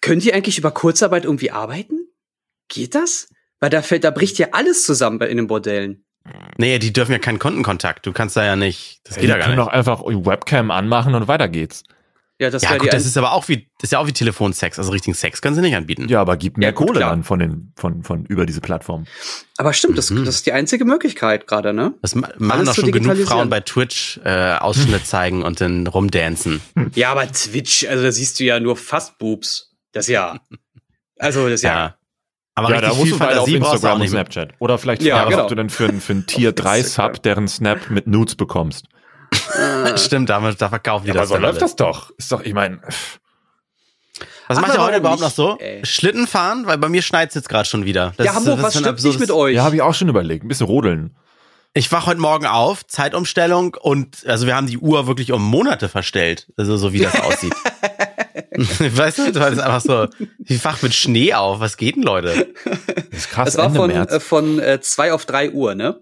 [0.00, 2.08] Könnt ihr eigentlich über Kurzarbeit irgendwie arbeiten?
[2.68, 3.28] Geht das?
[3.60, 6.04] Weil da fällt, da bricht ja alles zusammen bei- in den Bordellen.
[6.58, 8.06] Nee, die dürfen ja keinen Kundenkontakt.
[8.06, 9.00] Du kannst da ja nicht.
[9.04, 9.66] Das Die geht ja gar können nicht.
[9.66, 11.84] doch einfach die Webcam anmachen und weiter geht's.
[12.40, 14.12] Ja, das Ja, gut, die das ist aber auch wie, das ist ja auch wie
[14.12, 14.78] Telefonsex.
[14.78, 16.06] Also richtigen Sex können sie nicht anbieten.
[16.08, 17.10] Ja, aber gib mehr Ja, gut, Kohle klar.
[17.10, 19.06] dann von den, von, von über diese Plattform.
[19.56, 20.24] Aber stimmt, das, Mhm.
[20.24, 21.94] das ist die einzige Möglichkeit gerade, ne?
[22.02, 23.16] Das ma- machen Alles doch schon genug.
[23.26, 26.60] Frauen bei Twitch äh, Ausschnitt zeigen und dann rumdancen.
[26.94, 29.72] Ja, aber Twitch, also da siehst du ja nur fast Boobs.
[29.92, 30.38] Das ja.
[31.18, 31.70] Also das ja.
[31.72, 31.94] Ja.
[32.58, 34.10] Aber ja, da musst viel du halt auf Instagram und nicht.
[34.10, 34.50] Snapchat.
[34.58, 35.42] Oder vielleicht Ja, genau.
[35.42, 37.14] ob du dann für, ein- für ein Tier 3 Instagram.
[37.14, 38.86] Sub deren Snap mit Nudes bekommst.
[39.96, 41.76] Stimmt, da, da verkaufen die aber das so dann läuft alles.
[41.76, 42.10] das doch.
[42.16, 42.80] Ist doch, ich meine,
[44.48, 45.58] Was Ach, macht ihr aber heute überhaupt noch nicht, so?
[45.58, 45.84] ey?
[45.84, 46.66] Schlitten fahren?
[46.66, 48.14] Weil bei mir schneit es jetzt gerade schon wieder.
[48.16, 49.54] Das ja, ist- Hamburg, das was ist ein stimmt nicht absurdes- mit euch?
[49.56, 50.44] ja, habe ich auch schon überlegt.
[50.44, 51.14] Ein bisschen rodeln.
[51.74, 55.88] Ich wach heute Morgen auf, Zeitumstellung und also wir haben die Uhr wirklich um Monate
[55.90, 56.48] verstellt.
[56.56, 57.54] Also so wie das aussieht.
[58.52, 60.08] weißt du, weil das einfach so,
[60.44, 61.60] ich wach mit Schnee auf.
[61.60, 62.54] Was geht denn, Leute?
[63.10, 64.12] Das ist krass, Das war Ende von, März.
[64.12, 66.00] äh, von äh, zwei auf drei Uhr, ne?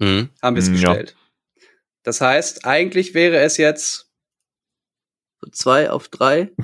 [0.00, 0.30] Hm.
[0.42, 0.72] Haben wir es ja.
[0.74, 1.16] gestellt.
[2.02, 4.10] Das heißt, eigentlich wäre es jetzt
[5.52, 6.50] zwei auf drei.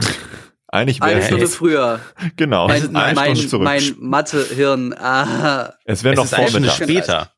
[0.68, 2.00] Eigentlich wäre Eine es Stunde früher.
[2.34, 3.64] genau, Es Mein, ist eine mein, Stunde zurück.
[3.64, 4.94] mein Mathe-Hirn.
[4.94, 5.74] Ah.
[5.84, 7.04] es wäre Es noch ist eine Stunde Vormittag.
[7.07, 7.32] später.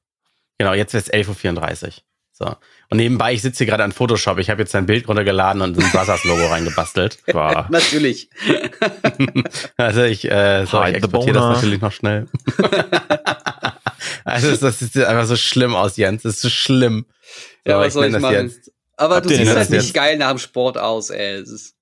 [0.57, 1.93] Genau, jetzt wird es 11.34 Uhr.
[2.33, 2.57] So.
[2.91, 4.39] Und nebenbei, ich sitze hier gerade an Photoshop.
[4.39, 7.19] Ich habe jetzt ein Bild runtergeladen und ein Brothers-Logo reingebastelt.
[7.27, 8.31] Natürlich.
[9.77, 12.27] Also ich, äh, so, ich exportiere das natürlich noch schnell.
[14.25, 16.23] also das, sieht einfach so schlimm aus, Jens.
[16.23, 17.07] Das ist so schlimm.
[17.65, 18.47] So, Ja, was soll nenn ich das machen?
[18.49, 18.73] jetzt.
[18.97, 19.95] Aber Habt du siehst halt das nicht jetzt?
[19.95, 21.35] geil nach dem Sport aus, ey.
[21.37, 21.75] Es ist,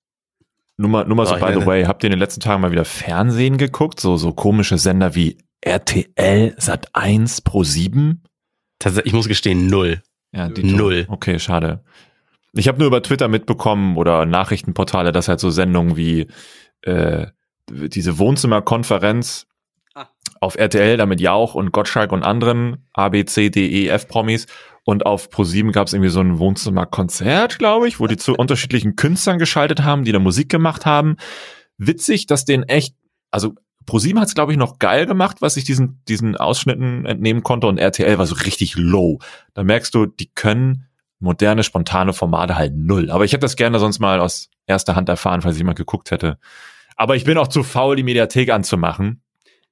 [0.76, 2.40] Nur mal, nur mal so, So, ich by the way, habt ihr in den letzten
[2.40, 4.00] Tagen mal wieder Fernsehen geguckt?
[4.00, 8.22] So, so komische Sender wie RTL, Sat 1, Pro 7?
[8.78, 10.02] Tatsächlich, ich muss gestehen, null.
[10.36, 11.06] Ja, die Null.
[11.08, 11.80] Okay, schade.
[12.52, 16.26] Ich habe nur über Twitter mitbekommen oder Nachrichtenportale, dass halt so Sendungen wie
[16.82, 17.26] äh,
[17.70, 19.46] diese Wohnzimmerkonferenz
[19.94, 20.08] Ah.
[20.40, 24.46] auf RTL, damit Jauch und Gottschalk und anderen A, B, C, D, E, F Promis
[24.84, 28.94] und auf Pro7 gab es irgendwie so ein Wohnzimmerkonzert, glaube ich, wo die zu unterschiedlichen
[28.96, 31.16] Künstlern geschaltet haben, die da Musik gemacht haben.
[31.78, 32.94] Witzig, dass den echt,
[33.30, 33.54] also
[33.86, 37.66] Pro7 hat es, glaube ich, noch geil gemacht, was ich diesen, diesen Ausschnitten entnehmen konnte
[37.66, 39.18] und RTL war so richtig low.
[39.54, 40.86] Da merkst du, die können
[41.18, 43.10] moderne, spontane Formate halt null.
[43.10, 46.38] Aber ich hätte das gerne sonst mal aus erster Hand erfahren, falls jemand geguckt hätte.
[46.96, 49.22] Aber ich bin auch zu faul, die Mediathek anzumachen.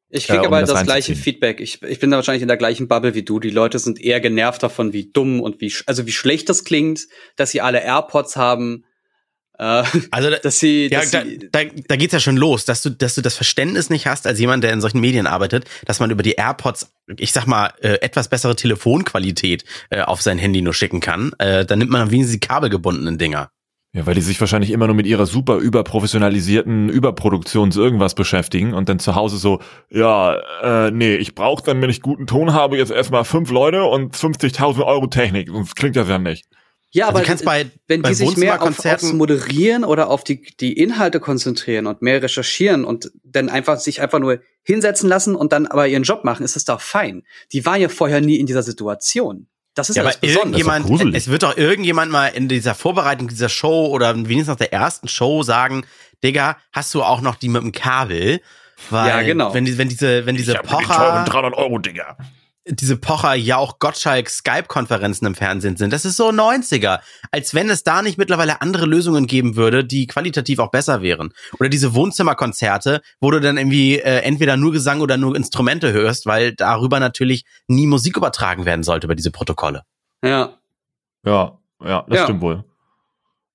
[0.09, 1.17] ich kriege Äh, um aber das das, gleiche.
[1.17, 1.61] Feedback.
[1.61, 3.41] Ich, ich bin da wahrscheinlich in der gleichen Bubble wie du.
[3.41, 7.07] Die Leute sind eher genervt davon, wie dumm und wie, also wie schlecht das klingt,
[7.37, 8.85] dass sie alle AirPods haben,
[9.59, 12.65] äh, Also da, dass sie, ja, dass da, sie da, da geht's ja schon los,
[12.65, 15.65] dass du, dass du das Verständnis nicht hast, als jemand, der in solchen Medien arbeitet,
[15.87, 20.39] dass man über die AirPods, ich sag mal, äh, etwas bessere Telefonqualität äh, auf sein
[20.39, 21.33] Handy nur schicken kann.
[21.39, 23.51] Äh, dann nimmt man wenigstens die kabelgebundenen Dinger.
[23.97, 28.89] Ja, weil die sich wahrscheinlich immer nur mit ihrer super überprofessionalisierten Überproduktions irgendwas beschäftigen und
[28.89, 32.77] dann zu Hause so, ja, äh, nee, ich brauche dann, wenn ich guten Ton habe,
[32.77, 35.49] jetzt erstmal fünf Leute und 50.000 Euro Technik.
[35.49, 36.45] Sonst klingt das ja nicht.
[36.95, 40.23] Ja, Also aber kannst bei, wenn bei die sich mehr auf, aufs Moderieren oder auf
[40.23, 45.35] die, die Inhalte konzentrieren und mehr recherchieren und dann einfach sich einfach nur hinsetzen lassen
[45.35, 47.25] und dann aber ihren Job machen, ist das doch fein.
[47.53, 49.49] Die waren ja vorher nie in dieser Situation.
[49.75, 53.49] Das ist Ja, ja, aber irgendjemand, es wird doch irgendjemand mal in dieser Vorbereitung dieser
[53.49, 55.85] Show oder wenigstens nach der ersten Show sagen,
[56.23, 58.41] Digga, hast du auch noch die mit dem Kabel?
[58.91, 59.53] Weil Ja, genau.
[59.53, 62.17] wenn, die, wenn diese, wenn diese ich hab die teuren Pocher, 300 Euro, Digga.
[62.67, 67.01] Diese Pocher ja auch Gottschalk Skype-Konferenzen im Fernsehen sind, das ist so 90er.
[67.31, 71.33] Als wenn es da nicht mittlerweile andere Lösungen geben würde, die qualitativ auch besser wären.
[71.61, 76.27] Oder diese Wohnzimmerkonzerte, wo du dann irgendwie äh, entweder nur Gesang oder nur Instrumente hörst,
[76.27, 79.83] weil darüber natürlich nie Musik übertragen werden sollte über diese Protokolle.
[80.25, 80.55] Ja.
[81.27, 82.25] Ja, ja, das Ja.
[82.25, 82.65] stimmt wohl.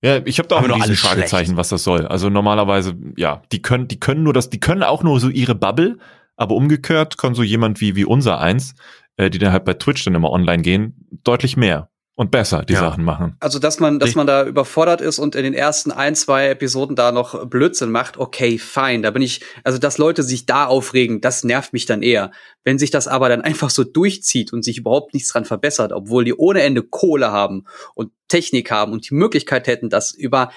[0.02, 1.58] Ja, ich habe da auch ein riesen Fragezeichen, schlecht.
[1.58, 2.08] was das soll.
[2.08, 5.56] Also normalerweise, ja, die können, die können nur das, die können auch nur so ihre
[5.56, 5.98] Bubble,
[6.40, 8.76] aber umgekehrt kann so jemand wie wie unser eins,
[9.18, 12.74] äh, die dann halt bei Twitch dann immer online gehen, deutlich mehr und besser die
[12.74, 12.80] Ja.
[12.80, 13.36] Sachen machen.
[13.40, 16.96] Also, dass man, dass man da überfordert ist und in den ersten ein, zwei Episoden
[16.96, 19.04] da noch Blödsinn macht, okay, fein.
[19.04, 22.32] Da bin ich, also, dass Leute sich da aufregen, das nervt mich dann eher.
[22.64, 26.26] Wenn sich das aber dann einfach so durchzieht und sich überhaupt nichts dran verbessert, obwohl
[26.26, 27.66] die ohne Ende Kohle haben
[27.96, 30.52] und Technik haben und die Möglichkeit hätten, das über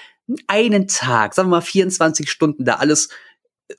[0.47, 3.07] einen Tag, sagen wir mal 24 Stunden, da alles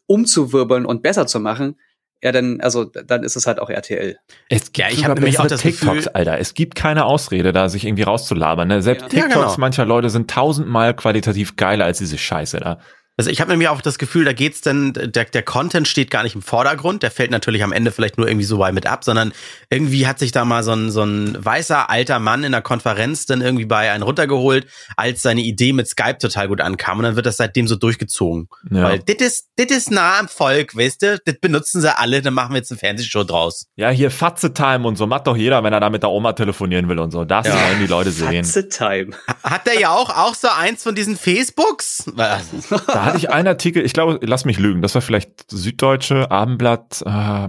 [0.06, 1.76] umzuwirbeln und besser zu machen,
[2.24, 4.16] ja, dann, also, dann ist es halt auch RTL.
[4.48, 6.38] Es Ja, ich sogar hab nämlich auch das TikToks, Gefühl- Alter.
[6.38, 8.66] Es gibt keine Ausrede, da sich irgendwie rauszulabern.
[8.66, 8.82] Ne?
[8.82, 9.08] Selbst Ja.
[9.10, 9.56] TikToks Ja, genau.
[9.58, 12.78] mancher Leute sind tausendmal qualitativ geiler als diese Scheiße da.
[13.16, 16.24] Also ich habe nämlich auch das Gefühl, da geht's dann, der, der Content steht gar
[16.24, 19.04] nicht im Vordergrund, der fällt natürlich am Ende vielleicht nur irgendwie so weit mit ab,
[19.04, 19.32] sondern
[19.70, 23.26] irgendwie hat sich da mal so ein, so ein weißer alter Mann in der Konferenz
[23.26, 27.14] dann irgendwie bei einen runtergeholt, als seine Idee mit Skype total gut ankam und dann
[27.14, 28.48] wird das seitdem so durchgezogen.
[28.70, 28.82] Ja.
[28.82, 32.34] Weil das ist, das ist nah am Volk, weißt du, das benutzen sie alle, dann
[32.34, 33.66] machen wir jetzt eine Fernsehshow draus.
[33.76, 36.88] Ja, hier Fatze-Time und so macht doch jeder, wenn er da mit der Oma telefonieren
[36.88, 37.24] will und so.
[37.24, 37.54] Das Ja.
[37.54, 38.44] wollen die Leute sehen.
[38.44, 39.10] Fatze Time.
[39.44, 42.10] Hat der ja auch, auch so eins von diesen Facebooks?
[43.04, 47.04] Da hatte ich einen Artikel, ich glaube, lass mich lügen, das war vielleicht Süddeutsche, Abendblatt,
[47.04, 47.48] äh,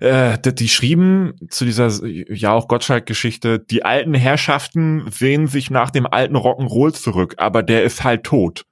[0.00, 6.06] äh, die, schrieben zu dieser, ja auch Gottschalk-Geschichte, die alten Herrschaften sehen sich nach dem
[6.06, 8.62] alten Rock'n'Roll zurück, aber der ist halt tot.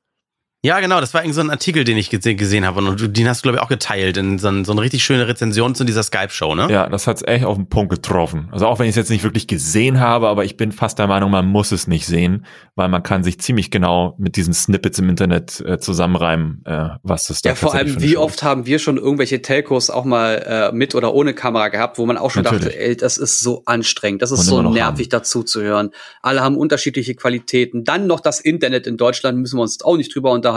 [0.64, 3.06] Ja, genau, das war irgendwie so ein Artikel, den ich gesehen, gesehen habe und du,
[3.06, 5.74] den hast du, glaube ich, auch geteilt in so, ein, so eine richtig schöne Rezension
[5.74, 6.68] zu dieser Skype-Show, ne?
[6.70, 8.48] Ja, das hat's echt auf den Punkt getroffen.
[8.50, 11.06] Also auch wenn ich es jetzt nicht wirklich gesehen habe, aber ich bin fast der
[11.06, 12.46] Meinung, man muss es nicht sehen,
[12.76, 17.26] weil man kann sich ziemlich genau mit diesen Snippets im Internet äh, zusammenreimen, äh, was
[17.26, 20.70] das da Ja, vor allem, wie Show oft haben wir schon irgendwelche Telcos auch mal
[20.72, 22.64] äh, mit oder ohne Kamera gehabt, wo man auch schon Natürlich.
[22.64, 25.90] dachte, ey, das ist so anstrengend, das ist Und so nervig dazu zu hören.
[26.22, 27.84] Alle haben unterschiedliche Qualitäten.
[27.84, 30.53] Dann noch das Internet in Deutschland, müssen wir uns auch nicht drüber unterhalten.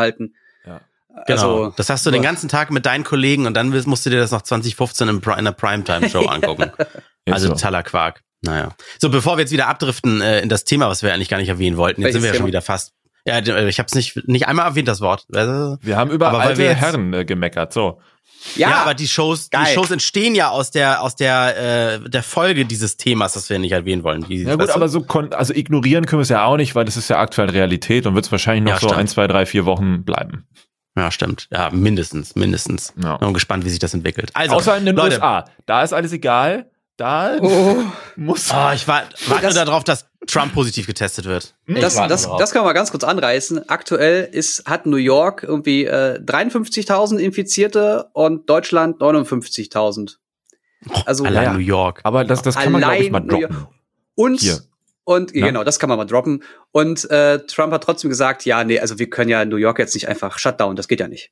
[0.66, 0.82] Ja.
[1.26, 1.64] Genau.
[1.64, 4.20] Also, das hast du den ganzen Tag mit deinen Kollegen und dann musst du dir
[4.20, 6.72] das noch 2015 im Pri- in einer Primetime-Show angucken.
[7.30, 7.54] Also so.
[7.54, 8.22] totaler Quark.
[8.42, 8.76] Naja.
[9.00, 11.50] So, bevor wir jetzt wieder abdriften äh, in das Thema, was wir eigentlich gar nicht
[11.50, 12.94] erwähnen wollten, jetzt Welches sind wir ja schon wieder fast.
[13.26, 15.26] Ja, d- ich habe es nicht, nicht einmal erwähnt, das Wort.
[15.34, 15.46] Äh,
[15.82, 18.00] Wir haben über Aber weil alte wir jetzt- Herren äh, gemeckert, so.
[18.56, 19.58] Ja, ja, aber die Shows, die.
[19.74, 23.72] Shows entstehen ja aus der aus der äh, der Folge dieses Themas, das wir nicht
[23.72, 24.24] erwähnen wollen.
[24.24, 26.98] Die, Ja gut, aber so also ignorieren können wir es ja auch nicht, weil das
[26.98, 29.00] ist ja aktuell Realität und wird es wahrscheinlich noch Ja, so stimmt.
[29.02, 30.48] ein, zwei, drei, vier Wochen bleiben.
[30.96, 31.48] ja, stimmt.
[31.52, 32.94] Ja, mindestens, mindestens.
[33.02, 33.18] Ja.
[33.18, 34.32] Bin gespannt, wie sich das entwickelt.
[34.34, 35.46] Also, Außer in den Leute, USA.
[35.66, 36.70] Da ist alles egal.
[36.98, 37.78] Da oh,
[38.16, 38.52] muss.
[38.52, 41.56] Oh, ich war, warte Das- nur darauf, dass Trump positiv getestet wird.
[41.68, 43.70] Ich das, das, das kann man mal ganz kurz anreißen.
[43.70, 50.18] Aktuell ist, hat New York irgendwie äh, 53.000 Infizierte und Deutschland 59.000.
[51.06, 51.54] Also Allein ja.
[51.54, 52.02] New York.
[52.04, 53.68] Aber das, das kann man, glaube ich, mal Allein droppen.
[54.16, 54.60] Und, Hier.
[55.06, 55.46] und Na?
[55.48, 56.44] genau, das kann man mal droppen.
[56.72, 59.94] Und äh, Trump hat trotzdem gesagt, ja, nee, also wir können ja New York jetzt
[59.94, 61.32] nicht einfach shutdown, das geht ja nicht.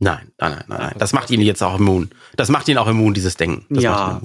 [0.00, 0.94] Nein, nein, nein, nein, nein.
[0.98, 2.10] Das macht ihn jetzt auch immun.
[2.36, 3.64] Das macht ihn auch immun, dieses Denken.
[3.70, 4.20] Das Ja.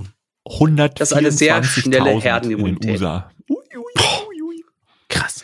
[0.46, 0.78] Macht ihn immun.
[0.78, 2.84] 100 Das ist eine sehr schnelle Herdenimmunität.
[2.84, 3.32] In den USA.
[5.10, 5.44] Krass.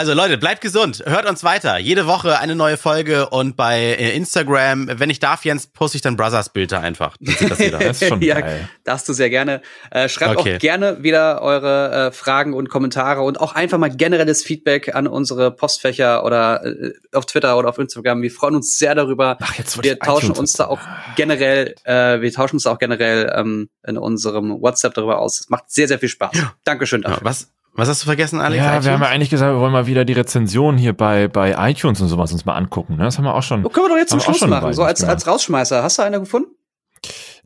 [0.00, 1.02] Also Leute, bleibt gesund.
[1.04, 1.76] Hört uns weiter.
[1.76, 6.00] Jede Woche eine neue Folge und bei äh, Instagram, wenn ich darf, Jens, poste ich
[6.00, 7.18] dann Brothers Bilder einfach.
[7.20, 7.78] Dann sieht das jeder.
[7.90, 8.66] Das ist schon ja, geil.
[8.84, 9.60] darfst du sehr gerne.
[9.90, 10.54] Äh, schreibt Okay.
[10.54, 15.06] auch gerne wieder eure äh, Fragen und Kommentare und auch einfach mal generelles Feedback an
[15.06, 18.22] unsere Postfächer oder äh, auf Twitter oder auf Instagram.
[18.22, 19.36] Wir freuen uns sehr darüber.
[19.42, 20.80] Ach, jetzt wir tauschen uns da auch
[21.16, 25.40] generell, äh, wir tauschen uns da auch generell ähm, in unserem WhatsApp darüber aus.
[25.40, 26.32] Es macht sehr, sehr viel Spaß.
[26.64, 27.24] Dankeschön Ja, dafür.
[27.26, 28.58] was, was hast du vergessen, Alex?
[28.58, 28.88] Ja, wir iTunes?
[28.88, 32.08] haben ja eigentlich gesagt, wir wollen mal wieder die Rezension hier bei, bei iTunes und
[32.08, 32.96] sowas uns mal angucken.
[32.96, 33.04] Ne?
[33.04, 33.64] Das haben wir auch schon.
[33.64, 35.82] Oh, können wir doch jetzt zum wir Schluss machen, so als, nicht als Rausschmeißer.
[35.82, 36.50] Hast du eine gefunden?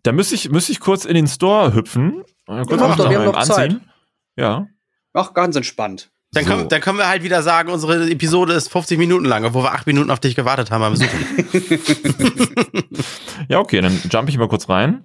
[0.03, 2.25] Da müsste ich, müsste ich kurz in den Store hüpfen.
[2.47, 3.77] Äh, kurz Ja, doch, wir haben mal noch Zeit.
[4.37, 4.67] Ja.
[5.13, 6.11] Ach, ganz entspannt.
[6.33, 6.51] Dann, So.
[6.51, 9.73] können, dann können wir halt wieder sagen, unsere Episode ist 50 Minuten lang, obwohl wir
[9.73, 11.89] acht Minuten auf dich gewartet haben beim Suchen.
[13.49, 15.05] Ja, okay, dann jump ich mal kurz rein.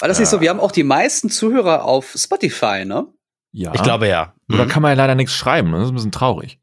[0.00, 0.40] War das nicht so?
[0.40, 3.06] Wir haben auch die meisten Zuhörer auf Spotify, ne?
[3.52, 3.72] Ja.
[3.74, 4.34] Ich glaube ja.
[4.50, 4.68] Oder Mhm.
[4.68, 5.70] kann man ja leider nichts schreiben.
[5.70, 5.76] ne?
[5.78, 6.58] Das ist ein bisschen traurig.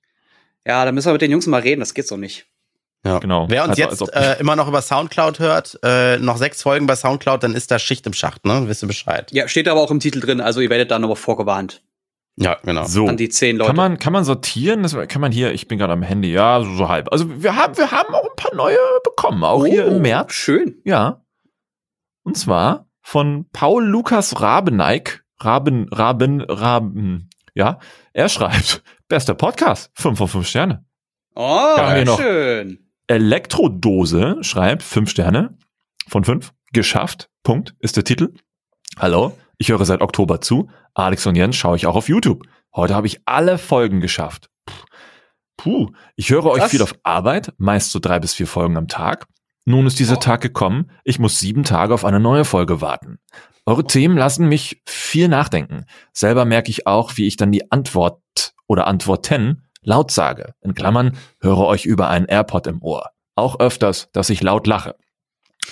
[0.66, 2.48] Ja, da müssen wir mit den Jungs mal reden, das geht so nicht.
[3.06, 3.20] Ja.
[3.20, 3.46] Genau.
[3.50, 6.62] Wer uns Also, jetzt als ob- äh, immer noch über Soundcloud hört, äh, noch sechs
[6.62, 8.64] Folgen bei Soundcloud, dann ist da Schicht im Schacht, ne?
[8.68, 9.32] Wisst ihr Bescheid.
[9.32, 11.82] Ja, steht aber auch im Titel drin, also ihr werdet da nochmal vorgewarnt.
[12.36, 12.86] Ja, genau.
[12.86, 13.08] So.
[13.08, 13.68] An die zehn Leute.
[13.68, 14.84] Kann man, kann man sortieren?
[14.84, 17.10] Das kann man hier, ich bin gerade am Handy, ja, so, so halb.
[17.12, 20.34] Also wir haben, wir haben auch ein paar neue bekommen, auch hier Oh, im März.
[20.34, 20.82] Schön.
[20.86, 21.22] Ja.
[22.24, 25.24] Und zwar von Paul Lukas Rabeneik.
[25.42, 27.80] Raben, Raben, Raben, ja.
[28.14, 30.86] Er schreibt, bester Podcast, 5 von 5 Sterne.
[31.36, 31.78] Oh,
[32.18, 32.90] schön.
[33.08, 35.58] Elektrodose schreibt 5 Sterne
[36.08, 36.52] von 5.
[36.74, 37.30] Geschafft.
[37.44, 38.34] Punkt ist der Titel.
[38.98, 40.70] Hallo, ich höre seit Oktober zu.
[40.94, 42.44] Alex und Jens schaue ich auch auf YouTube.
[42.76, 44.50] Heute habe ich alle Folgen geschafft.
[45.58, 46.72] Puh, ich höre euch Krass.
[46.72, 49.26] viel auf Arbeit, meist so drei bis vier Folgen am Tag.
[49.66, 50.20] Nun ist dieser Oh.
[50.20, 50.92] Tag gekommen.
[51.04, 53.20] Ich muss sieben Tage auf eine neue Folge warten.
[53.70, 55.86] Eure Themen lassen mich viel nachdenken.
[56.11, 58.20] Selber merke ich auch, wie ich dann die Antwort
[58.65, 60.55] oder Antworten laut sage.
[60.61, 63.11] In Klammern, höre euch über einen AirPod im Ohr.
[63.36, 64.95] Auch öfters, dass ich laut lache.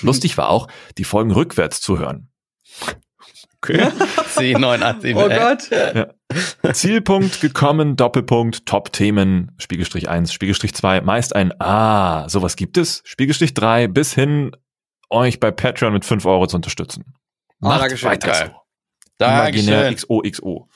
[0.02, 0.68] Lustig war auch,
[1.00, 2.30] die Folgen rückwärts zu hören.
[3.64, 3.88] Okay.
[4.30, 6.76] 10, 9, 8, 7, Oh Gott.
[6.76, 13.56] Zielpunkt gekommen, Doppelpunkt, Top-Themen, Spiegelstrich 1, Spiegelstrich 2, meist ein Ah, sowas gibt es, Spiegelstrich
[13.56, 14.52] 3, bis hin
[15.10, 17.16] euch bei Patreon mit 5 Euro zu unterstützen.
[17.62, 18.56] Ah, Macht Dankeschön, weiter geil.
[19.20, 19.26] so.
[19.26, 19.96] Imaginär Dankeschön.
[20.24, 20.70] XOXO.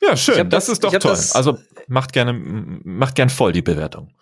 [0.00, 0.48] Ja, schön.
[0.50, 1.10] Das, das- ist doch toll.
[1.12, 1.58] das- also
[1.88, 4.14] macht gerne, macht gern voll die Bewertung.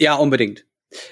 [0.00, 0.64] Ja, unbedingt.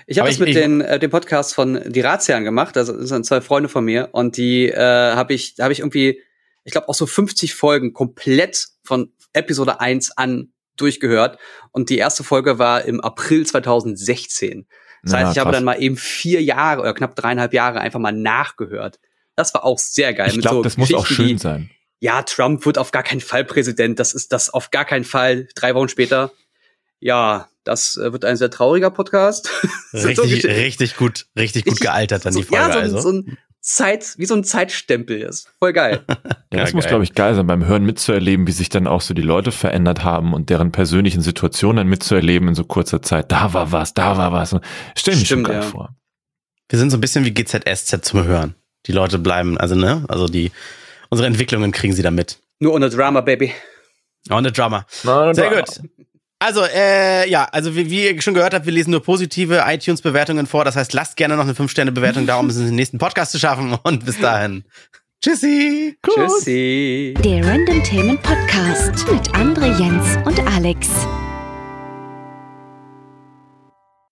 [0.06, 2.76] Ich habe das ich- mit ich- den, äh, dem Podcast von Die Razian gemacht.
[2.76, 4.76] Also das sind zwei Freunde von mir und die äh,
[5.14, 6.20] habe ich, habe ich irgendwie,
[6.64, 11.38] ich glaube auch so 50 Folgen komplett von Episode 1 an durchgehört.
[11.72, 14.66] Und die erste Folge war im April 2016.
[15.06, 18.00] Das Ja, heißt, ich habe dann mal eben vier Jahre oder knapp dreieinhalb Jahre einfach
[18.00, 18.98] mal nachgehört.
[19.36, 20.30] Das war auch sehr geil.
[20.32, 21.70] Ich glaube, so das muss auch schön sein.
[22.00, 23.98] Ja, Trump wird auf gar keinen Fall Präsident.
[24.00, 25.46] Das ist das auf gar keinen Fall.
[25.54, 26.32] Drei Wochen später.
[27.00, 29.48] Ja, das äh, wird ein sehr trauriger Podcast.
[29.92, 30.50] So- so Richtig, Geschichten.
[30.50, 32.64] richtig gut, richtig gut Richtig- gealtert dann so, die Folge.
[32.64, 33.00] ja, so, also.
[33.00, 35.50] so ein Zeit, wie so ein Zeitstempel ist.
[35.58, 36.04] Voll geil.
[36.52, 36.90] Ja, Ja, das muss, geil.
[36.90, 40.04] glaube ich, geil sein, beim Hören mitzuerleben, wie sich dann auch so die Leute verändert
[40.04, 43.32] haben und deren persönlichen Situationen dann mitzuerleben in so kurzer Zeit.
[43.32, 44.54] Da war was, da war was.
[44.96, 45.62] Stell mir schon Stimmt, geil ja.
[45.62, 45.94] vor.
[46.68, 48.54] Wir sind so ein bisschen wie GZSZ zum Hören.
[48.86, 50.52] Die Leute bleiben, also ne, also die
[51.10, 52.38] unsere Entwicklungen kriegen sie da mit.
[52.60, 53.52] Nur ohne Drama, Baby.
[54.30, 54.86] Oh, eine Drama.
[54.88, 55.80] Sehr gut.
[56.38, 60.46] Also, äh, ja, also wie, wie ihr schon gehört habt, wir lesen nur positive iTunes-Bewertungen
[60.46, 60.64] vor.
[60.64, 63.38] Das heißt, lasst gerne noch eine 5-Sterne-Bewertung da, um es in den nächsten Podcast zu
[63.38, 63.76] schaffen.
[63.82, 64.64] Und bis dahin.
[65.24, 65.96] Tschüssi.
[66.06, 67.14] Tschüssi.
[67.24, 70.90] Der Random Themen Podcast mit André Jens und Alex.